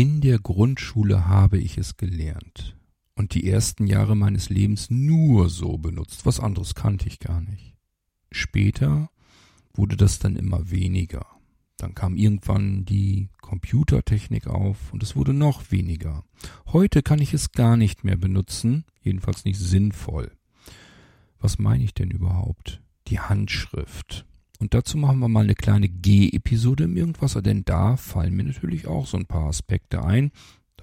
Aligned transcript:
In 0.00 0.22
der 0.22 0.38
Grundschule 0.38 1.26
habe 1.26 1.58
ich 1.58 1.76
es 1.76 1.98
gelernt 1.98 2.74
und 3.16 3.34
die 3.34 3.46
ersten 3.46 3.86
Jahre 3.86 4.16
meines 4.16 4.48
Lebens 4.48 4.88
nur 4.88 5.50
so 5.50 5.76
benutzt, 5.76 6.24
was 6.24 6.40
anderes 6.40 6.74
kannte 6.74 7.06
ich 7.06 7.18
gar 7.18 7.42
nicht. 7.42 7.76
Später 8.32 9.10
wurde 9.74 9.98
das 9.98 10.18
dann 10.18 10.36
immer 10.36 10.70
weniger. 10.70 11.26
Dann 11.76 11.94
kam 11.94 12.16
irgendwann 12.16 12.86
die 12.86 13.28
Computertechnik 13.42 14.46
auf 14.46 14.90
und 14.90 15.02
es 15.02 15.16
wurde 15.16 15.34
noch 15.34 15.70
weniger. 15.70 16.24
Heute 16.68 17.02
kann 17.02 17.20
ich 17.20 17.34
es 17.34 17.52
gar 17.52 17.76
nicht 17.76 18.02
mehr 18.02 18.16
benutzen, 18.16 18.86
jedenfalls 19.02 19.44
nicht 19.44 19.58
sinnvoll. 19.58 20.32
Was 21.40 21.58
meine 21.58 21.84
ich 21.84 21.92
denn 21.92 22.10
überhaupt? 22.10 22.80
Die 23.08 23.20
Handschrift. 23.20 24.24
Und 24.60 24.74
dazu 24.74 24.98
machen 24.98 25.18
wir 25.18 25.28
mal 25.28 25.44
eine 25.44 25.54
kleine 25.54 25.88
G-Episode 25.88 26.84
im 26.84 26.96
Irgendwasser, 26.96 27.42
denn 27.42 27.64
da 27.64 27.96
fallen 27.96 28.34
mir 28.34 28.44
natürlich 28.44 28.86
auch 28.86 29.06
so 29.06 29.16
ein 29.16 29.26
paar 29.26 29.48
Aspekte 29.48 30.04
ein, 30.04 30.30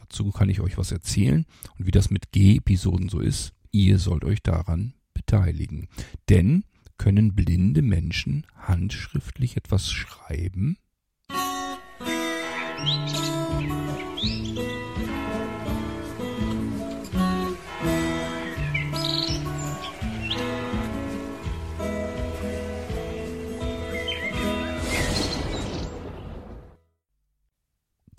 Dazu 0.09 0.32
kann 0.32 0.50
ich 0.50 0.62
euch 0.62 0.77
was 0.77 0.91
erzählen 0.91 1.45
und 1.77 1.85
wie 1.85 1.91
das 1.91 2.09
mit 2.09 2.32
G-Episoden 2.32 3.09
so 3.09 3.20
ist. 3.20 3.54
Ihr 3.71 3.99
sollt 3.99 4.23
euch 4.23 4.41
daran 4.41 4.94
beteiligen. 5.13 5.90
Denn 6.30 6.63
können 6.98 7.35
blinde 7.35 7.82
Menschen 7.82 8.48
handschriftlich 8.55 9.58
etwas 9.58 9.91
schreiben? 9.91 10.77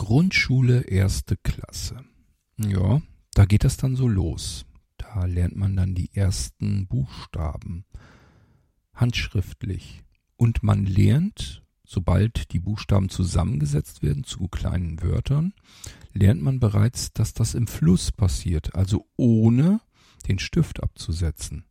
Grundschule 0.09 0.85
erste 0.85 1.37
Klasse. 1.37 2.03
Ja, 2.57 3.03
da 3.35 3.45
geht 3.45 3.63
das 3.63 3.77
dann 3.77 3.95
so 3.95 4.09
los. 4.09 4.65
Da 4.97 5.27
lernt 5.27 5.55
man 5.55 5.77
dann 5.77 5.95
die 5.95 6.15
ersten 6.15 6.87
Buchstaben 6.87 7.85
handschriftlich. 8.95 10.03
Und 10.39 10.63
man 10.63 10.87
lernt, 10.87 11.63
sobald 11.85 12.55
die 12.55 12.59
Buchstaben 12.59 13.11
zusammengesetzt 13.11 14.03
werden 14.03 14.25
zu 14.25 14.49
kleinen 14.49 15.03
Wörtern, 15.03 15.53
lernt 16.15 16.41
man 16.41 16.59
bereits, 16.59 17.13
dass 17.13 17.35
das 17.35 17.53
im 17.53 17.67
Fluss 17.67 18.11
passiert, 18.11 18.75
also 18.75 19.07
ohne 19.19 19.83
den 20.27 20.39
Stift 20.39 20.83
abzusetzen. 20.83 21.67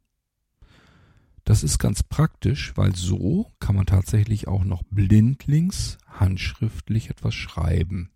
Das 1.43 1.63
ist 1.63 1.79
ganz 1.79 2.03
praktisch, 2.03 2.73
weil 2.77 2.95
so 2.95 3.51
kann 3.59 3.75
man 3.75 3.87
tatsächlich 3.87 4.47
auch 4.47 4.63
noch 4.63 4.83
blindlings 4.91 5.97
handschriftlich 6.05 7.09
etwas 7.09 7.33
schreiben. 7.33 8.11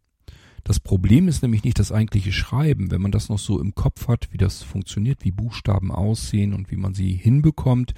Das 0.63 0.79
Problem 0.79 1.27
ist 1.27 1.41
nämlich 1.41 1.63
nicht 1.63 1.79
das 1.79 1.91
eigentliche 1.91 2.31
Schreiben. 2.31 2.91
Wenn 2.91 3.01
man 3.01 3.11
das 3.11 3.29
noch 3.29 3.39
so 3.39 3.59
im 3.59 3.73
Kopf 3.73 4.07
hat, 4.07 4.29
wie 4.31 4.37
das 4.37 4.63
funktioniert, 4.63 5.23
wie 5.23 5.31
Buchstaben 5.31 5.91
aussehen 5.91 6.53
und 6.53 6.71
wie 6.71 6.75
man 6.75 6.93
sie 6.93 7.13
hinbekommt, 7.13 7.93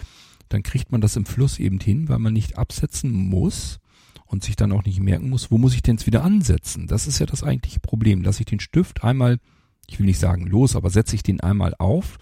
dann 0.49 0.63
kriegt 0.63 0.91
man 0.91 1.01
das 1.01 1.15
im 1.15 1.25
Fluss 1.25 1.59
eben 1.59 1.79
hin, 1.79 2.09
weil 2.09 2.19
man 2.19 2.33
nicht 2.33 2.57
absetzen 2.57 3.11
muss 3.11 3.79
und 4.25 4.43
sich 4.43 4.55
dann 4.55 4.71
auch 4.71 4.83
nicht 4.85 4.99
merken 4.99 5.29
muss, 5.29 5.51
wo 5.51 5.57
muss 5.57 5.75
ich 5.75 5.81
denn 5.81 5.97
jetzt 5.97 6.07
wieder 6.07 6.23
ansetzen? 6.23 6.87
Das 6.87 7.07
ist 7.07 7.19
ja 7.19 7.25
das 7.25 7.43
eigentliche 7.43 7.79
Problem. 7.79 8.21
Lass 8.23 8.39
ich 8.39 8.45
den 8.45 8.59
Stift 8.59 9.03
einmal, 9.03 9.39
ich 9.87 9.99
will 9.99 10.05
nicht 10.05 10.19
sagen 10.19 10.47
los, 10.47 10.75
aber 10.75 10.89
setze 10.89 11.15
ich 11.15 11.23
den 11.23 11.41
einmal 11.41 11.75
auf, 11.77 12.17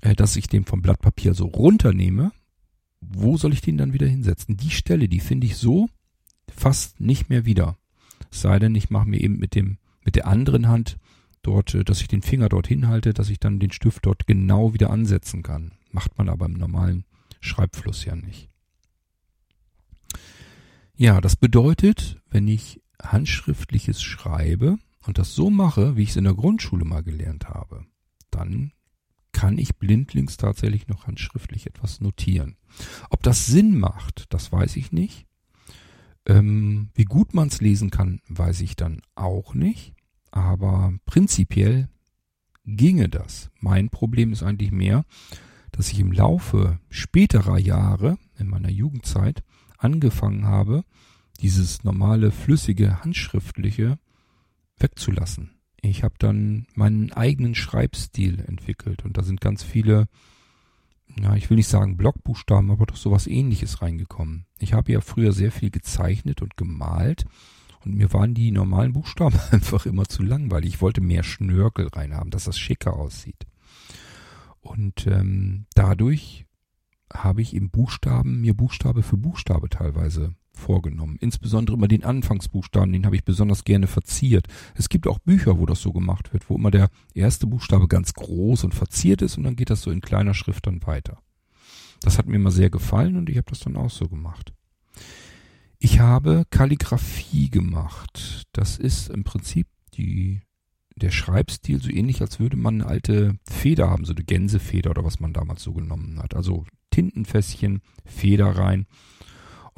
äh, 0.00 0.14
dass 0.14 0.36
ich 0.36 0.48
den 0.48 0.64
vom 0.64 0.82
Blatt 0.82 1.00
Papier 1.00 1.34
so 1.34 1.46
runternehme, 1.46 2.32
wo 3.00 3.36
soll 3.36 3.52
ich 3.52 3.60
den 3.60 3.78
dann 3.78 3.92
wieder 3.92 4.06
hinsetzen? 4.06 4.56
Die 4.56 4.70
Stelle, 4.70 5.08
die 5.08 5.20
finde 5.20 5.46
ich 5.46 5.56
so 5.56 5.88
fast 6.48 7.00
nicht 7.00 7.30
mehr 7.30 7.44
wieder. 7.44 7.76
Sei 8.30 8.58
denn, 8.58 8.74
ich 8.74 8.90
mache 8.90 9.08
mir 9.08 9.20
eben 9.20 9.38
mit 9.38 9.54
dem, 9.54 9.78
mit 10.04 10.16
der 10.16 10.26
anderen 10.26 10.68
Hand 10.68 10.98
dort, 11.42 11.74
äh, 11.74 11.84
dass 11.84 12.00
ich 12.00 12.08
den 12.08 12.22
Finger 12.22 12.48
dort 12.48 12.66
hinhalte, 12.66 13.14
dass 13.14 13.30
ich 13.30 13.40
dann 13.40 13.58
den 13.58 13.72
Stift 13.72 14.06
dort 14.06 14.26
genau 14.26 14.74
wieder 14.74 14.90
ansetzen 14.90 15.42
kann. 15.42 15.72
Macht 15.90 16.18
man 16.18 16.28
aber 16.28 16.46
im 16.46 16.54
normalen 16.54 17.04
Schreibfluss 17.40 18.04
ja 18.04 18.14
nicht. 18.14 18.48
Ja, 20.94 21.20
das 21.20 21.36
bedeutet, 21.36 22.20
wenn 22.28 22.48
ich 22.48 22.82
handschriftliches 23.00 24.02
schreibe 24.02 24.78
und 25.06 25.18
das 25.18 25.34
so 25.34 25.48
mache, 25.48 25.96
wie 25.96 26.02
ich 26.02 26.10
es 26.10 26.16
in 26.16 26.24
der 26.24 26.34
Grundschule 26.34 26.84
mal 26.84 27.04
gelernt 27.04 27.48
habe, 27.48 27.86
dann 28.30 28.72
kann 29.30 29.58
ich 29.58 29.76
blindlings 29.76 30.36
tatsächlich 30.36 30.88
noch 30.88 31.06
handschriftlich 31.06 31.68
etwas 31.68 32.00
notieren. 32.00 32.56
Ob 33.10 33.22
das 33.22 33.46
Sinn 33.46 33.78
macht, 33.78 34.24
das 34.30 34.50
weiß 34.50 34.74
ich 34.74 34.90
nicht. 34.90 35.27
Ähm, 36.28 36.90
wie 36.94 37.04
gut 37.04 37.34
man 37.34 37.48
es 37.48 37.60
lesen 37.60 37.90
kann, 37.90 38.20
weiß 38.28 38.60
ich 38.60 38.76
dann 38.76 39.00
auch 39.14 39.54
nicht. 39.54 39.94
Aber 40.30 40.92
prinzipiell 41.06 41.88
ginge 42.66 43.08
das. 43.08 43.50
Mein 43.60 43.88
Problem 43.88 44.32
ist 44.32 44.42
eigentlich 44.42 44.70
mehr, 44.70 45.04
dass 45.72 45.90
ich 45.90 46.00
im 46.00 46.12
Laufe 46.12 46.78
späterer 46.90 47.58
Jahre, 47.58 48.18
in 48.38 48.48
meiner 48.48 48.70
Jugendzeit, 48.70 49.42
angefangen 49.78 50.44
habe, 50.44 50.84
dieses 51.40 51.84
normale, 51.84 52.30
flüssige, 52.30 53.02
handschriftliche 53.02 53.98
wegzulassen. 54.78 55.52
Ich 55.80 56.02
habe 56.02 56.14
dann 56.18 56.66
meinen 56.74 57.12
eigenen 57.12 57.54
Schreibstil 57.54 58.44
entwickelt 58.46 59.04
und 59.04 59.16
da 59.16 59.22
sind 59.22 59.40
ganz 59.40 59.62
viele 59.62 60.08
ja, 61.20 61.34
ich 61.34 61.50
will 61.50 61.56
nicht 61.56 61.68
sagen 61.68 61.96
Blockbuchstaben, 61.96 62.70
aber 62.70 62.86
doch 62.86 62.96
sowas 62.96 63.26
ähnliches 63.26 63.82
reingekommen. 63.82 64.46
Ich 64.58 64.72
habe 64.72 64.92
ja 64.92 65.00
früher 65.00 65.32
sehr 65.32 65.52
viel 65.52 65.70
gezeichnet 65.70 66.42
und 66.42 66.56
gemalt 66.56 67.26
und 67.84 67.94
mir 67.94 68.12
waren 68.12 68.34
die 68.34 68.50
normalen 68.50 68.92
Buchstaben 68.92 69.38
einfach 69.50 69.86
immer 69.86 70.06
zu 70.06 70.22
langweilig. 70.22 70.74
Ich 70.74 70.80
wollte 70.82 71.00
mehr 71.00 71.22
Schnörkel 71.22 71.88
reinhaben, 71.88 72.30
dass 72.30 72.44
das 72.44 72.58
schicker 72.58 72.94
aussieht. 72.94 73.46
Und 74.60 75.06
ähm, 75.06 75.66
dadurch 75.74 76.46
habe 77.12 77.40
ich 77.40 77.54
im 77.54 77.70
Buchstaben 77.70 78.40
mir 78.40 78.54
Buchstabe 78.54 79.02
für 79.02 79.16
Buchstabe 79.16 79.68
teilweise 79.68 80.34
vorgenommen. 80.58 81.16
Insbesondere 81.20 81.76
immer 81.76 81.88
den 81.88 82.04
Anfangsbuchstaben, 82.04 82.92
den 82.92 83.06
habe 83.06 83.16
ich 83.16 83.24
besonders 83.24 83.64
gerne 83.64 83.86
verziert. 83.86 84.46
Es 84.74 84.88
gibt 84.88 85.06
auch 85.06 85.18
Bücher, 85.18 85.58
wo 85.58 85.64
das 85.64 85.80
so 85.80 85.92
gemacht 85.92 86.32
wird, 86.32 86.50
wo 86.50 86.56
immer 86.56 86.70
der 86.70 86.90
erste 87.14 87.46
Buchstabe 87.46 87.88
ganz 87.88 88.12
groß 88.12 88.64
und 88.64 88.74
verziert 88.74 89.22
ist 89.22 89.38
und 89.38 89.44
dann 89.44 89.56
geht 89.56 89.70
das 89.70 89.82
so 89.82 89.90
in 89.90 90.02
kleiner 90.02 90.34
Schrift 90.34 90.66
dann 90.66 90.84
weiter. 90.86 91.18
Das 92.00 92.18
hat 92.18 92.26
mir 92.26 92.36
immer 92.36 92.50
sehr 92.50 92.70
gefallen 92.70 93.16
und 93.16 93.30
ich 93.30 93.36
habe 93.36 93.48
das 93.48 93.60
dann 93.60 93.76
auch 93.76 93.90
so 93.90 94.08
gemacht. 94.08 94.52
Ich 95.78 96.00
habe 96.00 96.44
Kalligraphie 96.50 97.50
gemacht. 97.50 98.46
Das 98.52 98.78
ist 98.78 99.08
im 99.10 99.24
Prinzip 99.24 99.68
die, 99.94 100.42
der 100.96 101.10
Schreibstil 101.10 101.80
so 101.80 101.90
ähnlich, 101.90 102.20
als 102.20 102.40
würde 102.40 102.56
man 102.56 102.82
eine 102.82 102.86
alte 102.86 103.38
Feder 103.48 103.88
haben, 103.88 104.04
so 104.04 104.12
eine 104.12 104.24
Gänsefeder 104.24 104.90
oder 104.90 105.04
was 105.04 105.20
man 105.20 105.32
damals 105.32 105.62
so 105.62 105.72
genommen 105.72 106.18
hat. 106.20 106.34
Also 106.34 106.64
Tintenfässchen, 106.90 107.80
Feder 108.04 108.50
rein 108.56 108.86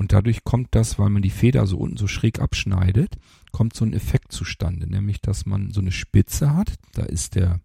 und 0.01 0.15
dadurch 0.15 0.45
kommt 0.45 0.69
das, 0.71 0.99
weil 0.99 1.11
man 1.11 1.21
die 1.21 1.29
Feder 1.29 1.67
so 1.67 1.77
unten 1.77 1.99
so 1.99 2.07
schräg 2.07 2.41
abschneidet, 2.41 3.19
kommt 3.53 3.77
so 3.77 3.85
ein 3.85 3.93
Effekt 3.93 4.33
zustande, 4.33 4.91
nämlich 4.91 5.21
dass 5.21 5.45
man 5.45 5.73
so 5.73 5.83
eine 5.83 5.93
Spitze 5.93 6.55
hat, 6.57 6.73
da 6.95 7.03
ist 7.03 7.35
der 7.35 7.61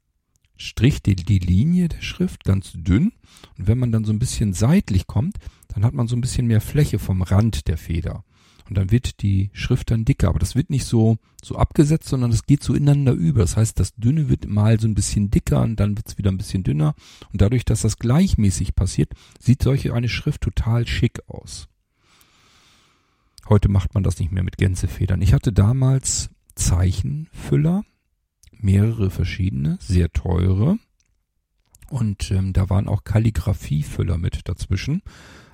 Strich, 0.58 1.02
die, 1.02 1.16
die 1.16 1.40
Linie 1.40 1.88
der 1.88 2.02
Schrift 2.02 2.44
ganz 2.44 2.74
dünn 2.74 3.14
und 3.58 3.68
wenn 3.68 3.80
man 3.80 3.94
dann 3.94 4.04
so 4.04 4.12
ein 4.12 4.20
bisschen 4.20 4.52
seitlich 4.52 5.08
kommt, 5.08 5.38
dann 5.70 5.86
hat 5.86 5.94
man 5.94 6.10
so 6.10 6.18
ein 6.18 6.22
bisschen 6.22 6.46
mehr 6.46 6.60
Fläche 6.60 7.00
vom 7.00 7.22
Rand 7.22 7.70
der 7.70 7.78
Feder. 7.78 8.26
Und 8.68 8.78
dann 8.78 8.92
wird 8.92 9.22
die 9.22 9.50
Schrift 9.54 9.90
dann 9.92 10.04
dicker, 10.04 10.28
aber 10.28 10.40
das 10.40 10.56
wird 10.56 10.70
nicht 10.70 10.86
so, 10.86 11.18
so 11.42 11.56
abgesetzt, 11.56 12.10
sondern 12.10 12.32
es 12.32 12.46
geht 12.46 12.64
so 12.64 12.74
ineinander 12.74 13.14
über. 13.14 13.42
Das 13.42 13.56
heißt, 13.56 13.80
das 13.80 13.96
Dünne 13.96 14.28
wird 14.28 14.46
mal 14.46 14.78
so 14.78 14.90
ein 14.90 14.96
bisschen 14.96 15.32
dicker 15.32 15.62
und 15.62 15.80
dann 15.80 15.96
wird 15.96 16.10
es 16.10 16.18
wieder 16.18 16.32
ein 16.32 16.38
bisschen 16.38 16.64
dünner. 16.64 16.96
Und 17.32 17.42
dadurch, 17.42 17.64
dass 17.64 17.84
das 17.84 17.98
gleichmäßig 17.98 18.76
passiert, 18.76 19.14
sieht 19.40 19.62
solche 19.62 19.94
eine 19.94 20.10
Schrift 20.10 20.42
total 20.42 20.86
schick 20.86 21.22
aus. 21.28 21.70
Heute 23.48 23.70
macht 23.70 23.94
man 23.94 24.04
das 24.04 24.20
nicht 24.20 24.32
mehr 24.32 24.44
mit 24.44 24.58
Gänsefedern. 24.58 25.22
Ich 25.22 25.34
hatte 25.34 25.54
damals 25.54 26.32
Zeichenfüller, 26.56 27.84
mehrere 28.52 29.12
verschiedene, 29.12 29.78
sehr 29.80 30.12
teure. 30.12 30.80
Und 31.90 32.32
ähm, 32.32 32.54
da 32.54 32.70
waren 32.72 32.88
auch 32.88 33.04
Kalligraphiefüller 33.04 34.18
mit 34.18 34.50
dazwischen. 34.50 35.04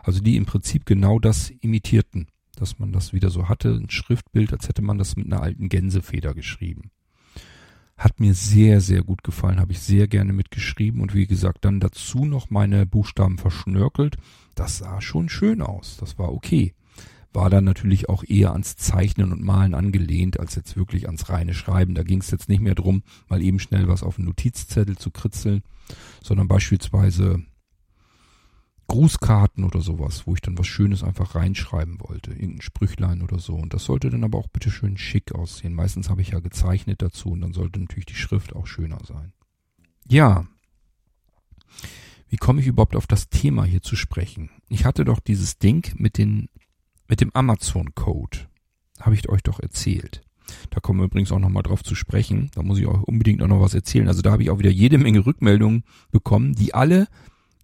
Also 0.03 0.21
die 0.21 0.37
im 0.37 0.45
Prinzip 0.45 0.85
genau 0.85 1.19
das 1.19 1.49
imitierten, 1.49 2.27
dass 2.55 2.79
man 2.79 2.93
das 2.93 3.11
wieder 3.11 3.29
so 3.29 3.49
hatte, 3.49 3.73
ein 3.73 3.89
Schriftbild, 3.89 4.53
als 4.53 4.69
hätte 4.69 4.81
man 4.81 4.97
das 4.97 5.17
mit 5.17 5.25
einer 5.25 5.41
alten 5.41 5.67
Gänsefeder 5.67 6.33
geschrieben. 6.33 6.91
Hat 7.97 8.21
mir 8.21 8.33
sehr, 8.33 8.79
sehr 8.79 9.03
gut 9.03 9.21
gefallen, 9.21 9.59
habe 9.59 9.73
ich 9.73 9.81
sehr 9.81 10.07
gerne 10.07 10.31
mitgeschrieben 10.31 11.01
und 11.01 11.13
wie 11.13 11.27
gesagt, 11.27 11.65
dann 11.65 11.81
dazu 11.81 12.23
noch 12.23 12.49
meine 12.49 12.85
Buchstaben 12.85 13.37
verschnörkelt. 13.37 14.15
Das 14.55 14.77
sah 14.77 15.01
schon 15.01 15.27
schön 15.27 15.61
aus, 15.61 15.97
das 15.97 16.17
war 16.17 16.31
okay 16.31 16.73
war 17.33 17.49
dann 17.49 17.63
natürlich 17.63 18.09
auch 18.09 18.23
eher 18.23 18.51
ans 18.51 18.75
Zeichnen 18.75 19.31
und 19.31 19.43
Malen 19.43 19.73
angelehnt, 19.73 20.39
als 20.39 20.55
jetzt 20.55 20.75
wirklich 20.75 21.05
ans 21.07 21.29
reine 21.29 21.53
Schreiben. 21.53 21.95
Da 21.95 22.03
ging 22.03 22.19
es 22.19 22.31
jetzt 22.31 22.49
nicht 22.49 22.61
mehr 22.61 22.75
drum, 22.75 23.03
mal 23.29 23.41
eben 23.41 23.59
schnell 23.59 23.87
was 23.87 24.03
auf 24.03 24.17
einen 24.17 24.27
Notizzettel 24.27 24.97
zu 24.97 25.11
kritzeln, 25.11 25.63
sondern 26.21 26.47
beispielsweise 26.47 27.43
Grußkarten 28.91 29.63
oder 29.63 29.79
sowas, 29.79 30.27
wo 30.27 30.33
ich 30.33 30.41
dann 30.41 30.57
was 30.57 30.67
Schönes 30.67 31.01
einfach 31.01 31.33
reinschreiben 31.33 32.01
wollte. 32.01 32.31
Irgendein 32.31 32.61
Sprüchlein 32.61 33.21
oder 33.21 33.39
so. 33.39 33.55
Und 33.55 33.73
das 33.73 33.85
sollte 33.85 34.09
dann 34.09 34.25
aber 34.25 34.37
auch 34.37 34.49
bitte 34.49 34.69
schön 34.69 34.97
schick 34.97 35.33
aussehen. 35.33 35.73
Meistens 35.73 36.09
habe 36.09 36.21
ich 36.21 36.31
ja 36.31 36.41
gezeichnet 36.41 37.01
dazu 37.01 37.29
und 37.29 37.39
dann 37.39 37.53
sollte 37.53 37.79
natürlich 37.79 38.07
die 38.07 38.15
Schrift 38.15 38.53
auch 38.53 38.67
schöner 38.67 38.99
sein. 39.07 39.31
Ja. 40.09 40.45
Wie 42.27 42.35
komme 42.35 42.59
ich 42.59 42.67
überhaupt 42.67 42.97
auf 42.97 43.07
das 43.07 43.29
Thema 43.29 43.63
hier 43.63 43.81
zu 43.81 43.95
sprechen? 43.95 44.49
Ich 44.67 44.83
hatte 44.83 45.05
doch 45.05 45.21
dieses 45.21 45.57
Ding 45.57 45.93
mit 45.95 46.17
den, 46.17 46.49
mit 47.11 47.19
dem 47.19 47.31
Amazon-Code. 47.33 48.37
Habe 49.01 49.15
ich 49.15 49.27
euch 49.27 49.43
doch 49.43 49.59
erzählt. 49.59 50.21
Da 50.69 50.79
kommen 50.79 51.01
wir 51.01 51.05
übrigens 51.05 51.33
auch 51.33 51.39
nochmal 51.39 51.61
drauf 51.61 51.83
zu 51.83 51.93
sprechen. 51.93 52.49
Da 52.55 52.63
muss 52.63 52.79
ich 52.79 52.87
euch 52.87 53.03
unbedingt 53.03 53.43
auch 53.43 53.47
noch 53.47 53.59
was 53.59 53.73
erzählen. 53.73 54.07
Also 54.07 54.21
da 54.21 54.31
habe 54.31 54.43
ich 54.43 54.49
auch 54.49 54.59
wieder 54.59 54.69
jede 54.69 54.97
Menge 54.97 55.25
Rückmeldungen 55.25 55.83
bekommen, 56.11 56.55
die 56.55 56.73
alle 56.73 57.07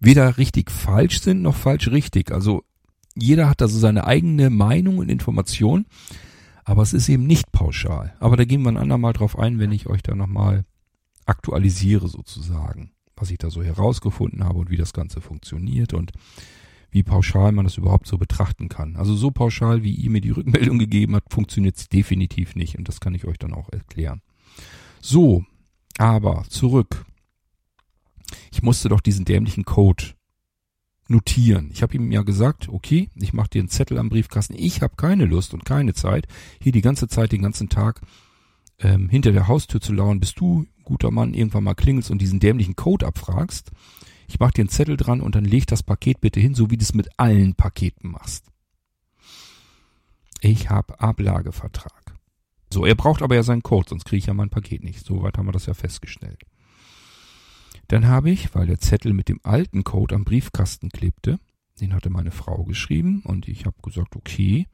weder 0.00 0.36
richtig 0.36 0.70
falsch 0.70 1.20
sind 1.22 1.40
noch 1.40 1.56
falsch 1.56 1.88
richtig. 1.88 2.30
Also 2.30 2.62
jeder 3.14 3.48
hat 3.48 3.62
also 3.62 3.78
seine 3.78 4.06
eigene 4.06 4.50
Meinung 4.50 4.98
und 4.98 5.08
Information, 5.08 5.86
aber 6.64 6.82
es 6.82 6.92
ist 6.92 7.08
eben 7.08 7.26
nicht 7.26 7.50
pauschal. 7.50 8.14
Aber 8.20 8.36
da 8.36 8.44
gehen 8.44 8.60
wir 8.62 8.68
ein 8.68 8.76
andermal 8.76 9.14
drauf 9.14 9.38
ein, 9.38 9.58
wenn 9.58 9.72
ich 9.72 9.86
euch 9.86 10.02
da 10.02 10.14
nochmal 10.14 10.66
aktualisiere 11.24 12.08
sozusagen, 12.08 12.90
was 13.16 13.30
ich 13.30 13.38
da 13.38 13.48
so 13.48 13.62
herausgefunden 13.62 14.44
habe 14.44 14.58
und 14.58 14.68
wie 14.68 14.76
das 14.76 14.92
Ganze 14.92 15.22
funktioniert 15.22 15.94
und 15.94 16.12
wie 16.90 17.02
pauschal 17.02 17.52
man 17.52 17.64
das 17.64 17.76
überhaupt 17.76 18.06
so 18.06 18.18
betrachten 18.18 18.68
kann. 18.68 18.96
Also 18.96 19.14
so 19.14 19.30
pauschal, 19.30 19.82
wie 19.82 19.92
ihr 19.92 20.10
mir 20.10 20.20
die 20.20 20.30
Rückmeldung 20.30 20.78
gegeben 20.78 21.14
habt, 21.14 21.32
funktioniert 21.32 21.76
es 21.76 21.88
definitiv 21.88 22.56
nicht 22.56 22.78
und 22.78 22.88
das 22.88 23.00
kann 23.00 23.14
ich 23.14 23.26
euch 23.26 23.38
dann 23.38 23.52
auch 23.52 23.70
erklären. 23.70 24.22
So, 25.00 25.44
aber 25.98 26.44
zurück 26.48 27.04
ich 28.50 28.62
musste 28.62 28.88
doch 28.88 29.00
diesen 29.00 29.24
dämlichen 29.24 29.64
Code 29.64 30.04
notieren. 31.08 31.70
Ich 31.72 31.82
habe 31.82 31.96
ihm 31.96 32.12
ja 32.12 32.22
gesagt, 32.22 32.68
okay, 32.68 33.08
ich 33.14 33.32
mache 33.32 33.50
dir 33.50 33.60
einen 33.60 33.70
Zettel 33.70 33.98
am 33.98 34.10
Briefkasten. 34.10 34.54
Ich 34.58 34.82
habe 34.82 34.96
keine 34.96 35.24
Lust 35.24 35.54
und 35.54 35.64
keine 35.64 35.94
Zeit, 35.94 36.26
hier 36.60 36.72
die 36.72 36.82
ganze 36.82 37.08
Zeit, 37.08 37.32
den 37.32 37.42
ganzen 37.42 37.68
Tag 37.68 38.00
ähm, 38.78 39.08
hinter 39.08 39.32
der 39.32 39.48
Haustür 39.48 39.80
zu 39.80 39.92
lauern, 39.92 40.20
bis 40.20 40.34
du, 40.34 40.66
guter 40.84 41.10
Mann, 41.10 41.34
irgendwann 41.34 41.64
mal 41.64 41.74
klingelst 41.74 42.10
und 42.10 42.20
diesen 42.20 42.40
dämlichen 42.40 42.76
Code 42.76 43.06
abfragst. 43.06 43.70
Ich 44.28 44.38
mache 44.38 44.52
dir 44.52 44.62
einen 44.62 44.68
Zettel 44.68 44.96
dran 44.96 45.20
und 45.20 45.34
dann 45.34 45.44
leg 45.44 45.66
das 45.66 45.82
Paket 45.82 46.20
bitte 46.20 46.38
hin, 46.38 46.54
so 46.54 46.70
wie 46.70 46.76
du 46.76 46.82
es 46.82 46.94
mit 46.94 47.18
allen 47.18 47.54
Paketen 47.54 48.10
machst. 48.10 48.44
Ich 50.40 50.70
habe 50.70 51.00
Ablagevertrag. 51.00 52.14
So, 52.72 52.84
er 52.84 52.94
braucht 52.94 53.22
aber 53.22 53.34
ja 53.34 53.42
seinen 53.42 53.62
Code, 53.62 53.88
sonst 53.88 54.04
kriege 54.04 54.18
ich 54.18 54.26
ja 54.26 54.34
mein 54.34 54.50
Paket 54.50 54.84
nicht. 54.84 55.04
Soweit 55.04 55.38
haben 55.38 55.46
wir 55.46 55.52
das 55.52 55.66
ja 55.66 55.74
festgestellt. 55.74 56.44
Dann 57.88 58.06
habe 58.06 58.30
ich, 58.30 58.54
weil 58.54 58.66
der 58.66 58.78
Zettel 58.78 59.14
mit 59.14 59.30
dem 59.30 59.40
alten 59.42 59.82
Code 59.82 60.14
am 60.14 60.24
Briefkasten 60.24 60.90
klebte, 60.90 61.40
den 61.80 61.94
hatte 61.94 62.10
meine 62.10 62.30
Frau 62.30 62.64
geschrieben 62.64 63.22
und 63.24 63.48
ich 63.48 63.64
habe 63.64 63.76
gesagt, 63.82 64.14
okay, 64.14 64.66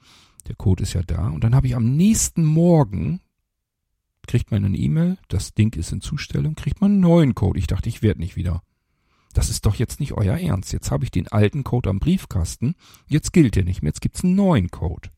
der 0.49 0.57
Code 0.57 0.83
ist 0.83 0.95
ja 0.95 1.03
da. 1.03 1.29
Und 1.29 1.45
dann 1.45 1.55
habe 1.55 1.69
ich 1.69 1.77
am 1.77 1.97
nächsten 1.97 2.45
Morgen, 2.45 3.21
kriegt 4.27 4.51
man 4.51 4.65
eine 4.65 4.77
E-Mail, 4.77 5.17
das 5.29 5.55
Ding 5.55 5.77
ist 5.77 5.93
in 5.93 6.01
Zustellung, 6.01 6.57
kriegt 6.57 6.81
man 6.81 6.93
einen 6.93 7.01
neuen 7.01 7.35
Code. 7.37 7.59
Ich 7.59 7.69
dachte, 7.69 7.89
ich 7.89 8.03
werde 8.03 8.21
nicht 8.21 8.35
wieder. 8.35 8.63
Das 9.35 9.51
ist 9.51 9.67
doch 9.67 9.75
jetzt 9.75 10.01
nicht 10.01 10.13
euer 10.13 10.39
Ernst. 10.39 10.73
Jetzt 10.73 10.91
habe 10.91 11.05
ich 11.05 11.11
den 11.11 11.29
alten 11.29 11.65
Code 11.65 11.91
am 11.91 11.99
Briefkasten, 11.99 12.75
jetzt 13.07 13.33
gilt 13.33 13.57
der 13.57 13.65
nicht 13.65 13.83
mehr, 13.83 13.91
jetzt 13.91 14.01
gibt's 14.01 14.25
einen 14.25 14.37
neuen 14.37 14.71
Code. 14.71 15.11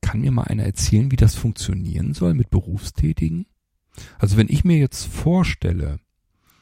Kann 0.00 0.20
mir 0.20 0.30
mal 0.30 0.44
einer 0.44 0.62
erzählen, 0.62 1.10
wie 1.10 1.16
das 1.16 1.34
funktionieren 1.34 2.14
soll 2.14 2.34
mit 2.34 2.50
Berufstätigen? 2.50 3.46
Also 4.18 4.36
wenn 4.36 4.48
ich 4.48 4.64
mir 4.64 4.78
jetzt 4.78 5.04
vorstelle, 5.04 5.98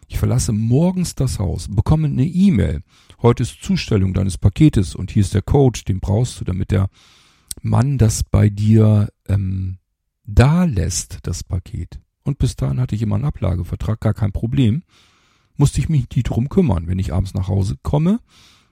ich 0.08 0.18
verlasse 0.18 0.52
morgens 0.52 1.14
das 1.14 1.38
Haus, 1.38 1.68
bekomme 1.68 2.06
eine 2.06 2.24
E-Mail. 2.24 2.82
Heute 3.20 3.42
ist 3.42 3.62
Zustellung 3.62 4.14
deines 4.14 4.38
Paketes 4.38 4.94
und 4.94 5.10
hier 5.10 5.22
ist 5.22 5.34
der 5.34 5.42
Code, 5.42 5.80
den 5.86 6.00
brauchst 6.00 6.40
du, 6.40 6.44
damit 6.44 6.70
der 6.70 6.88
Mann 7.60 7.98
das 7.98 8.22
bei 8.22 8.48
dir 8.48 9.08
ähm, 9.28 9.78
da 10.24 10.64
lässt, 10.64 11.18
das 11.22 11.44
Paket. 11.44 12.00
Und 12.22 12.38
bis 12.38 12.56
dahin 12.56 12.80
hatte 12.80 12.94
ich 12.94 13.02
immer 13.02 13.16
einen 13.16 13.24
Ablagevertrag, 13.24 14.00
gar 14.00 14.14
kein 14.14 14.32
Problem. 14.32 14.82
Musste 15.56 15.80
ich 15.80 15.88
mich 15.88 16.08
nicht 16.14 16.28
drum 16.28 16.48
kümmern. 16.48 16.86
Wenn 16.86 16.98
ich 16.98 17.12
abends 17.12 17.34
nach 17.34 17.48
Hause 17.48 17.76
komme, 17.82 18.20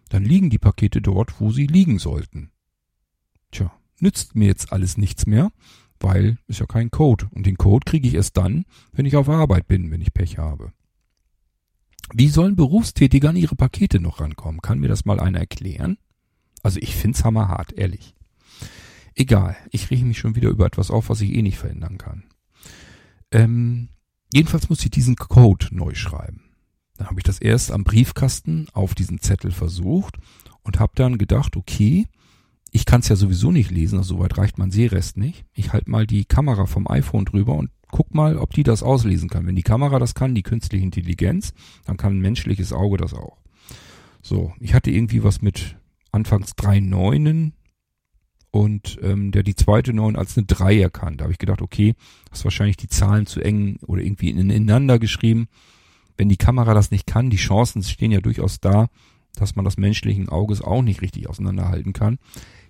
dann 0.08 0.24
liegen 0.24 0.50
die 0.50 0.58
Pakete 0.58 1.00
dort, 1.00 1.40
wo 1.40 1.50
sie 1.52 1.66
liegen 1.66 1.98
sollten. 1.98 2.50
Tja, 3.50 3.72
nützt 4.00 4.34
mir 4.34 4.46
jetzt 4.46 4.72
alles 4.72 4.96
nichts 4.96 5.26
mehr, 5.26 5.52
weil 6.00 6.38
ist 6.48 6.60
ja 6.60 6.66
kein 6.66 6.90
Code. 6.90 7.28
Und 7.30 7.46
den 7.46 7.56
Code 7.56 7.84
kriege 7.84 8.08
ich 8.08 8.14
erst 8.14 8.36
dann, 8.36 8.64
wenn 8.92 9.06
ich 9.06 9.16
auf 9.16 9.28
Arbeit 9.28 9.68
bin, 9.68 9.90
wenn 9.90 10.00
ich 10.00 10.12
Pech 10.12 10.38
habe. 10.38 10.72
Wie 12.12 12.28
sollen 12.28 12.56
Berufstätige 12.56 13.28
an 13.28 13.36
ihre 13.36 13.54
Pakete 13.54 14.00
noch 14.00 14.20
rankommen? 14.20 14.60
Kann 14.60 14.80
mir 14.80 14.88
das 14.88 15.04
mal 15.04 15.20
einer 15.20 15.38
erklären? 15.38 15.96
Also 16.62 16.78
ich 16.80 16.94
find's 16.94 17.24
hammerhart, 17.24 17.72
ehrlich. 17.72 18.14
Egal, 19.14 19.56
ich 19.70 19.90
rieche 19.90 20.04
mich 20.04 20.18
schon 20.18 20.34
wieder 20.34 20.50
über 20.50 20.66
etwas 20.66 20.90
auf, 20.90 21.08
was 21.08 21.20
ich 21.20 21.32
eh 21.32 21.42
nicht 21.42 21.58
verändern 21.58 21.98
kann. 21.98 22.24
Ähm, 23.30 23.88
jedenfalls 24.32 24.68
muss 24.68 24.84
ich 24.84 24.90
diesen 24.90 25.16
Code 25.16 25.68
neu 25.70 25.94
schreiben. 25.94 26.41
Dann 27.02 27.10
habe 27.10 27.18
ich 27.18 27.24
das 27.24 27.40
erst 27.40 27.72
am 27.72 27.82
Briefkasten 27.82 28.68
auf 28.74 28.94
diesen 28.94 29.18
Zettel 29.18 29.50
versucht 29.50 30.18
und 30.62 30.78
habe 30.78 30.92
dann 30.94 31.18
gedacht, 31.18 31.56
okay, 31.56 32.06
ich 32.70 32.86
kann 32.86 33.00
es 33.00 33.08
ja 33.08 33.16
sowieso 33.16 33.50
nicht 33.50 33.72
lesen, 33.72 33.98
also 33.98 34.14
soweit 34.14 34.38
reicht 34.38 34.56
mein 34.56 34.70
Sehrest 34.70 35.16
nicht. 35.16 35.44
Ich 35.52 35.72
halte 35.72 35.90
mal 35.90 36.06
die 36.06 36.24
Kamera 36.24 36.66
vom 36.66 36.86
iPhone 36.86 37.24
drüber 37.24 37.54
und 37.54 37.70
guck 37.90 38.14
mal, 38.14 38.36
ob 38.36 38.52
die 38.52 38.62
das 38.62 38.84
auslesen 38.84 39.28
kann. 39.28 39.48
Wenn 39.48 39.56
die 39.56 39.64
Kamera 39.64 39.98
das 39.98 40.14
kann, 40.14 40.36
die 40.36 40.44
künstliche 40.44 40.84
Intelligenz, 40.84 41.54
dann 41.86 41.96
kann 41.96 42.12
ein 42.18 42.20
menschliches 42.20 42.72
Auge 42.72 42.98
das 42.98 43.14
auch. 43.14 43.38
So, 44.22 44.52
ich 44.60 44.72
hatte 44.72 44.92
irgendwie 44.92 45.24
was 45.24 45.42
mit 45.42 45.76
anfangs 46.12 46.54
drei 46.54 46.78
Neunen 46.78 47.54
und 48.52 48.96
ähm, 49.02 49.32
der 49.32 49.42
die 49.42 49.56
zweite 49.56 49.92
Neun 49.92 50.14
als 50.14 50.36
eine 50.36 50.46
drei 50.46 50.78
erkannt. 50.78 51.20
Da 51.20 51.24
habe 51.24 51.32
ich 51.32 51.40
gedacht, 51.40 51.62
okay, 51.62 51.96
hast 52.30 52.44
wahrscheinlich 52.44 52.76
die 52.76 52.86
Zahlen 52.86 53.26
zu 53.26 53.40
eng 53.40 53.78
oder 53.88 54.02
irgendwie 54.02 54.30
ineinander 54.30 55.00
geschrieben. 55.00 55.48
Wenn 56.16 56.28
die 56.28 56.36
Kamera 56.36 56.74
das 56.74 56.90
nicht 56.90 57.06
kann, 57.06 57.30
die 57.30 57.36
Chancen 57.36 57.82
stehen 57.82 58.12
ja 58.12 58.20
durchaus 58.20 58.60
da, 58.60 58.88
dass 59.34 59.56
man 59.56 59.64
das 59.64 59.76
menschlichen 59.76 60.28
Auges 60.28 60.60
auch 60.60 60.82
nicht 60.82 61.02
richtig 61.02 61.28
auseinanderhalten 61.28 61.92
kann. 61.92 62.18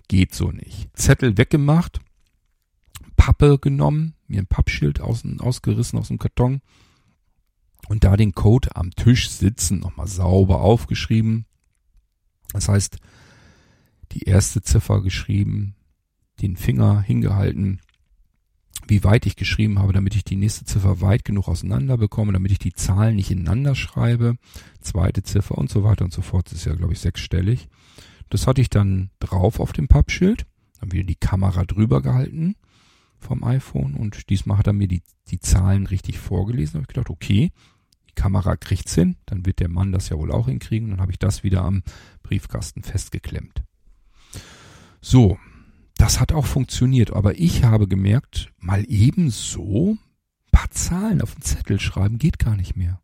Geht 0.07 0.33
so 0.33 0.51
nicht. 0.51 0.89
Zettel 0.93 1.37
weggemacht, 1.37 1.99
Pappe 3.15 3.59
genommen, 3.59 4.15
mir 4.27 4.39
ein 4.39 4.47
Pappschild 4.47 5.01
aus, 5.01 5.23
ausgerissen 5.39 5.99
aus 5.99 6.07
dem 6.07 6.19
Karton 6.19 6.61
und 7.87 8.03
da 8.03 8.17
den 8.17 8.33
Code 8.33 8.75
am 8.75 8.91
Tisch 8.91 9.29
sitzen, 9.29 9.79
nochmal 9.79 10.07
sauber 10.07 10.61
aufgeschrieben. 10.61 11.45
Das 12.51 12.69
heißt, 12.69 12.97
die 14.11 14.23
erste 14.23 14.61
Ziffer 14.61 15.01
geschrieben, 15.01 15.75
den 16.41 16.55
Finger 16.55 17.01
hingehalten, 17.01 17.81
wie 18.87 19.03
weit 19.03 19.25
ich 19.25 19.35
geschrieben 19.35 19.79
habe, 19.79 19.93
damit 19.93 20.15
ich 20.15 20.23
die 20.23 20.35
nächste 20.35 20.65
Ziffer 20.65 21.01
weit 21.01 21.25
genug 21.25 21.47
auseinander 21.47 21.97
bekomme, 21.97 22.33
damit 22.33 22.51
ich 22.51 22.59
die 22.59 22.73
Zahlen 22.73 23.15
nicht 23.15 23.31
ineinander 23.31 23.75
schreibe. 23.75 24.35
Zweite 24.81 25.23
Ziffer 25.23 25.57
und 25.57 25.69
so 25.69 25.83
weiter 25.83 26.05
und 26.05 26.13
so 26.13 26.21
fort. 26.21 26.47
Das 26.47 26.53
ist 26.53 26.65
ja, 26.65 26.75
glaube 26.75 26.93
ich, 26.93 26.99
sechsstellig. 26.99 27.67
Das 28.29 28.47
hatte 28.47 28.61
ich 28.61 28.69
dann 28.69 29.09
drauf 29.19 29.59
auf 29.59 29.73
dem 29.73 29.87
Pappschild. 29.87 30.45
Dann 30.79 30.91
wieder 30.91 31.05
die 31.05 31.15
Kamera 31.15 31.63
drüber 31.63 32.01
gehalten 32.01 32.55
vom 33.19 33.43
iPhone 33.43 33.95
und 33.95 34.29
diesmal 34.29 34.57
hat 34.57 34.67
er 34.67 34.73
mir 34.73 34.87
die, 34.87 35.01
die 35.29 35.39
Zahlen 35.39 35.87
richtig 35.87 36.19
vorgelesen. 36.19 36.73
Da 36.73 36.77
habe 36.79 36.83
ich 36.83 36.93
gedacht, 36.93 37.09
okay, 37.09 37.51
die 38.09 38.15
Kamera 38.15 38.57
kriegt's 38.57 38.93
hin, 38.93 39.15
dann 39.25 39.45
wird 39.45 39.59
der 39.59 39.69
Mann 39.69 39.91
das 39.91 40.09
ja 40.09 40.17
wohl 40.17 40.31
auch 40.31 40.47
hinkriegen. 40.47 40.89
Dann 40.89 40.99
habe 40.99 41.11
ich 41.11 41.19
das 41.19 41.43
wieder 41.43 41.63
am 41.63 41.83
Briefkasten 42.21 42.83
festgeklemmt. 42.83 43.63
So, 45.01 45.37
das 46.03 46.19
hat 46.19 46.33
auch 46.33 46.45
funktioniert, 46.45 47.13
aber 47.13 47.39
ich 47.39 47.63
habe 47.63 47.87
gemerkt, 47.87 48.51
mal 48.59 48.83
eben 48.89 49.29
so 49.29 49.97
paar 50.51 50.69
Zahlen 50.69 51.21
auf 51.21 51.33
den 51.33 51.43
Zettel 51.43 51.79
schreiben 51.79 52.17
geht 52.17 52.39
gar 52.39 52.57
nicht 52.57 52.75
mehr. 52.75 52.99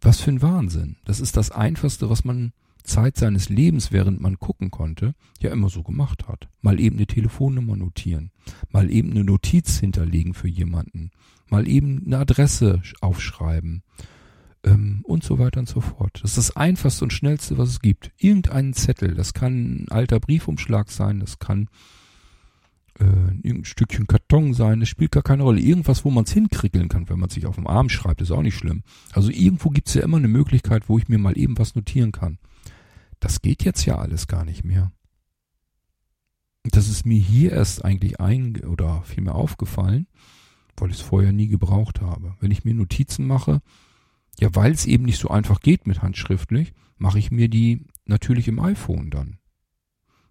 Was 0.00 0.20
für 0.20 0.32
ein 0.32 0.42
Wahnsinn. 0.42 0.96
Das 1.04 1.20
ist 1.20 1.36
das 1.36 1.52
Einfachste, 1.52 2.10
was 2.10 2.24
man 2.24 2.52
Zeit 2.82 3.16
seines 3.16 3.50
Lebens, 3.50 3.92
während 3.92 4.20
man 4.20 4.40
gucken 4.40 4.72
konnte, 4.72 5.14
ja 5.38 5.52
immer 5.52 5.68
so 5.68 5.84
gemacht 5.84 6.26
hat. 6.26 6.48
Mal 6.60 6.80
eben 6.80 6.96
eine 6.96 7.06
Telefonnummer 7.06 7.76
notieren, 7.76 8.32
mal 8.70 8.90
eben 8.90 9.12
eine 9.12 9.22
Notiz 9.22 9.78
hinterlegen 9.78 10.34
für 10.34 10.48
jemanden, 10.48 11.12
mal 11.50 11.68
eben 11.68 12.02
eine 12.04 12.18
Adresse 12.18 12.82
aufschreiben 13.00 13.84
ähm, 14.64 15.00
und 15.04 15.24
so 15.24 15.38
weiter 15.38 15.60
und 15.60 15.68
so 15.68 15.80
fort. 15.80 16.20
Das 16.22 16.32
ist 16.32 16.38
das 16.38 16.56
Einfachste 16.56 17.04
und 17.04 17.12
Schnellste, 17.12 17.58
was 17.58 17.68
es 17.68 17.80
gibt. 17.80 18.12
Irgendeinen 18.18 18.74
Zettel, 18.74 19.14
das 19.14 19.34
kann 19.34 19.84
ein 19.84 19.88
alter 19.90 20.20
Briefumschlag 20.20 20.90
sein, 20.90 21.20
das 21.20 21.38
kann 21.38 21.68
äh, 22.98 23.04
irgendein 23.04 23.64
Stückchen 23.64 24.06
Karton 24.06 24.54
sein, 24.54 24.80
das 24.80 24.88
spielt 24.88 25.12
gar 25.12 25.22
keine 25.22 25.42
Rolle. 25.42 25.60
Irgendwas, 25.60 26.04
wo 26.04 26.10
man 26.10 26.24
es 26.24 26.32
hinkrickeln 26.32 26.88
kann, 26.88 27.08
wenn 27.08 27.18
man 27.18 27.30
sich 27.30 27.46
auf 27.46 27.54
dem 27.54 27.66
Arm 27.66 27.88
schreibt, 27.88 28.20
ist 28.20 28.30
auch 28.30 28.42
nicht 28.42 28.56
schlimm. 28.56 28.82
Also 29.12 29.30
irgendwo 29.30 29.70
gibt's 29.70 29.94
ja 29.94 30.02
immer 30.02 30.18
eine 30.18 30.28
Möglichkeit, 30.28 30.88
wo 30.88 30.98
ich 30.98 31.08
mir 31.08 31.18
mal 31.18 31.38
eben 31.38 31.58
was 31.58 31.74
notieren 31.74 32.12
kann. 32.12 32.38
Das 33.18 33.42
geht 33.42 33.64
jetzt 33.64 33.84
ja 33.84 33.98
alles 33.98 34.26
gar 34.26 34.44
nicht 34.44 34.64
mehr. 34.64 34.92
Das 36.64 36.88
ist 36.88 37.06
mir 37.06 37.18
hier 37.18 37.52
erst 37.52 37.84
eigentlich 37.84 38.20
ein 38.20 38.60
oder 38.64 39.02
vielmehr 39.02 39.34
aufgefallen, 39.34 40.06
weil 40.76 40.90
ich 40.90 40.96
es 40.96 41.02
vorher 41.02 41.32
nie 41.32 41.48
gebraucht 41.48 42.02
habe. 42.02 42.34
Wenn 42.40 42.50
ich 42.50 42.64
mir 42.64 42.74
Notizen 42.74 43.26
mache, 43.26 43.62
Ja, 44.40 44.48
weil 44.54 44.72
es 44.72 44.86
eben 44.86 45.04
nicht 45.04 45.18
so 45.18 45.28
einfach 45.28 45.60
geht 45.60 45.86
mit 45.86 46.00
handschriftlich, 46.00 46.72
mache 46.96 47.18
ich 47.18 47.30
mir 47.30 47.48
die 47.48 47.84
natürlich 48.06 48.48
im 48.48 48.58
iPhone 48.58 49.10
dann. 49.10 49.36